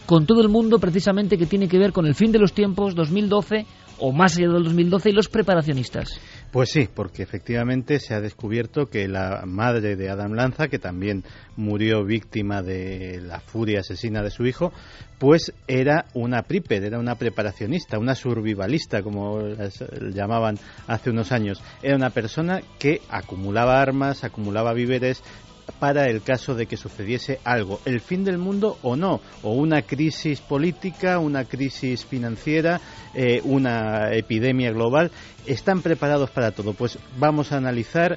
[0.07, 2.95] con todo el mundo precisamente que tiene que ver con el fin de los tiempos
[2.95, 3.66] 2012
[3.99, 6.20] o más allá del 2012 y los preparacionistas.
[6.51, 11.24] Pues sí, porque efectivamente se ha descubierto que la madre de Adam Lanza, que también
[11.57, 14.72] murió víctima de la furia asesina de su hijo,
[15.18, 21.61] pues era una prepper, era una preparacionista, una survivalista, como las llamaban hace unos años.
[21.82, 25.22] Era una persona que acumulaba armas, acumulaba víveres,
[25.79, 29.83] para el caso de que sucediese algo, el fin del mundo o no, o una
[29.83, 32.81] crisis política, una crisis financiera,
[33.15, 35.11] eh, una epidemia global,
[35.47, 36.75] están preparados para todo.
[36.75, 38.17] Pues vamos a analizar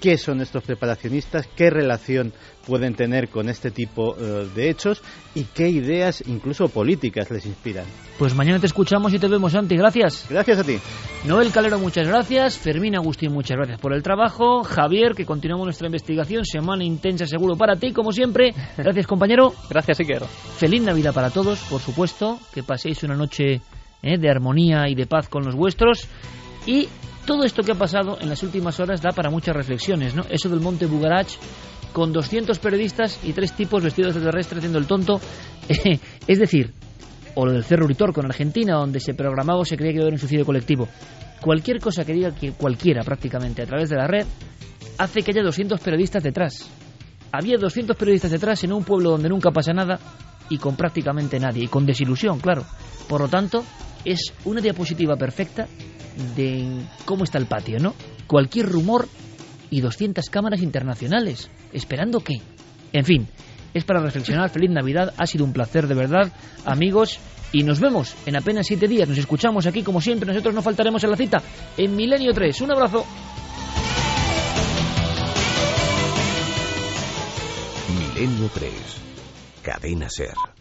[0.00, 2.32] qué son estos preparacionistas, qué relación
[2.66, 5.02] pueden tener con este tipo eh, de hechos
[5.34, 7.84] y qué ideas, incluso políticas, les inspiran.
[8.18, 9.76] Pues mañana te escuchamos y te vemos, Santi.
[9.76, 10.26] Gracias.
[10.28, 10.78] Gracias a ti.
[11.24, 12.58] Noel Calero, muchas gracias.
[12.58, 14.62] Fermín Agustín, muchas gracias por el trabajo.
[14.62, 16.44] Javier, que continuamos nuestra investigación.
[16.44, 18.52] Semana intensa, seguro, para ti, como siempre.
[18.76, 19.54] Gracias, compañero.
[19.70, 20.24] Gracias, Iker.
[20.24, 22.38] Feliz Navidad para todos, por supuesto.
[22.52, 23.62] Que paséis una noche
[24.02, 26.06] eh, de armonía y de paz con los vuestros.
[26.66, 26.88] Y
[27.26, 30.22] todo esto que ha pasado en las últimas horas da para muchas reflexiones, ¿no?
[30.28, 31.28] Eso del Monte Bugarach
[31.92, 35.20] con 200 periodistas y tres tipos vestidos de terrestre haciendo el tonto.
[36.26, 36.72] es decir,
[37.34, 40.04] o lo del Cerro Uritorco en Argentina, donde se programaba o se creía que iba
[40.04, 40.88] a haber un suicidio colectivo.
[41.40, 44.26] Cualquier cosa que diga que cualquiera prácticamente a través de la red
[44.98, 46.68] hace que haya 200 periodistas detrás.
[47.32, 49.98] Había 200 periodistas detrás en un pueblo donde nunca pasa nada
[50.50, 52.64] y con prácticamente nadie, y con desilusión, claro.
[53.08, 53.64] Por lo tanto,
[54.04, 55.66] es una diapositiva perfecta
[56.36, 57.94] de cómo está el patio, ¿no?
[58.26, 59.08] Cualquier rumor
[59.70, 61.48] y 200 cámaras internacionales.
[61.72, 62.34] ¿Esperando qué?
[62.92, 63.28] En fin,
[63.72, 64.50] es para reflexionar.
[64.50, 65.14] Feliz Navidad.
[65.16, 66.32] Ha sido un placer de verdad,
[66.64, 67.18] amigos.
[67.52, 69.08] Y nos vemos en apenas siete días.
[69.08, 70.28] Nos escuchamos aquí como siempre.
[70.28, 71.42] Nosotros no faltaremos en la cita
[71.76, 72.60] en Milenio 3.
[72.60, 73.04] Un abrazo.
[78.14, 79.09] Milenio 3.
[79.70, 80.59] Cadena Ser.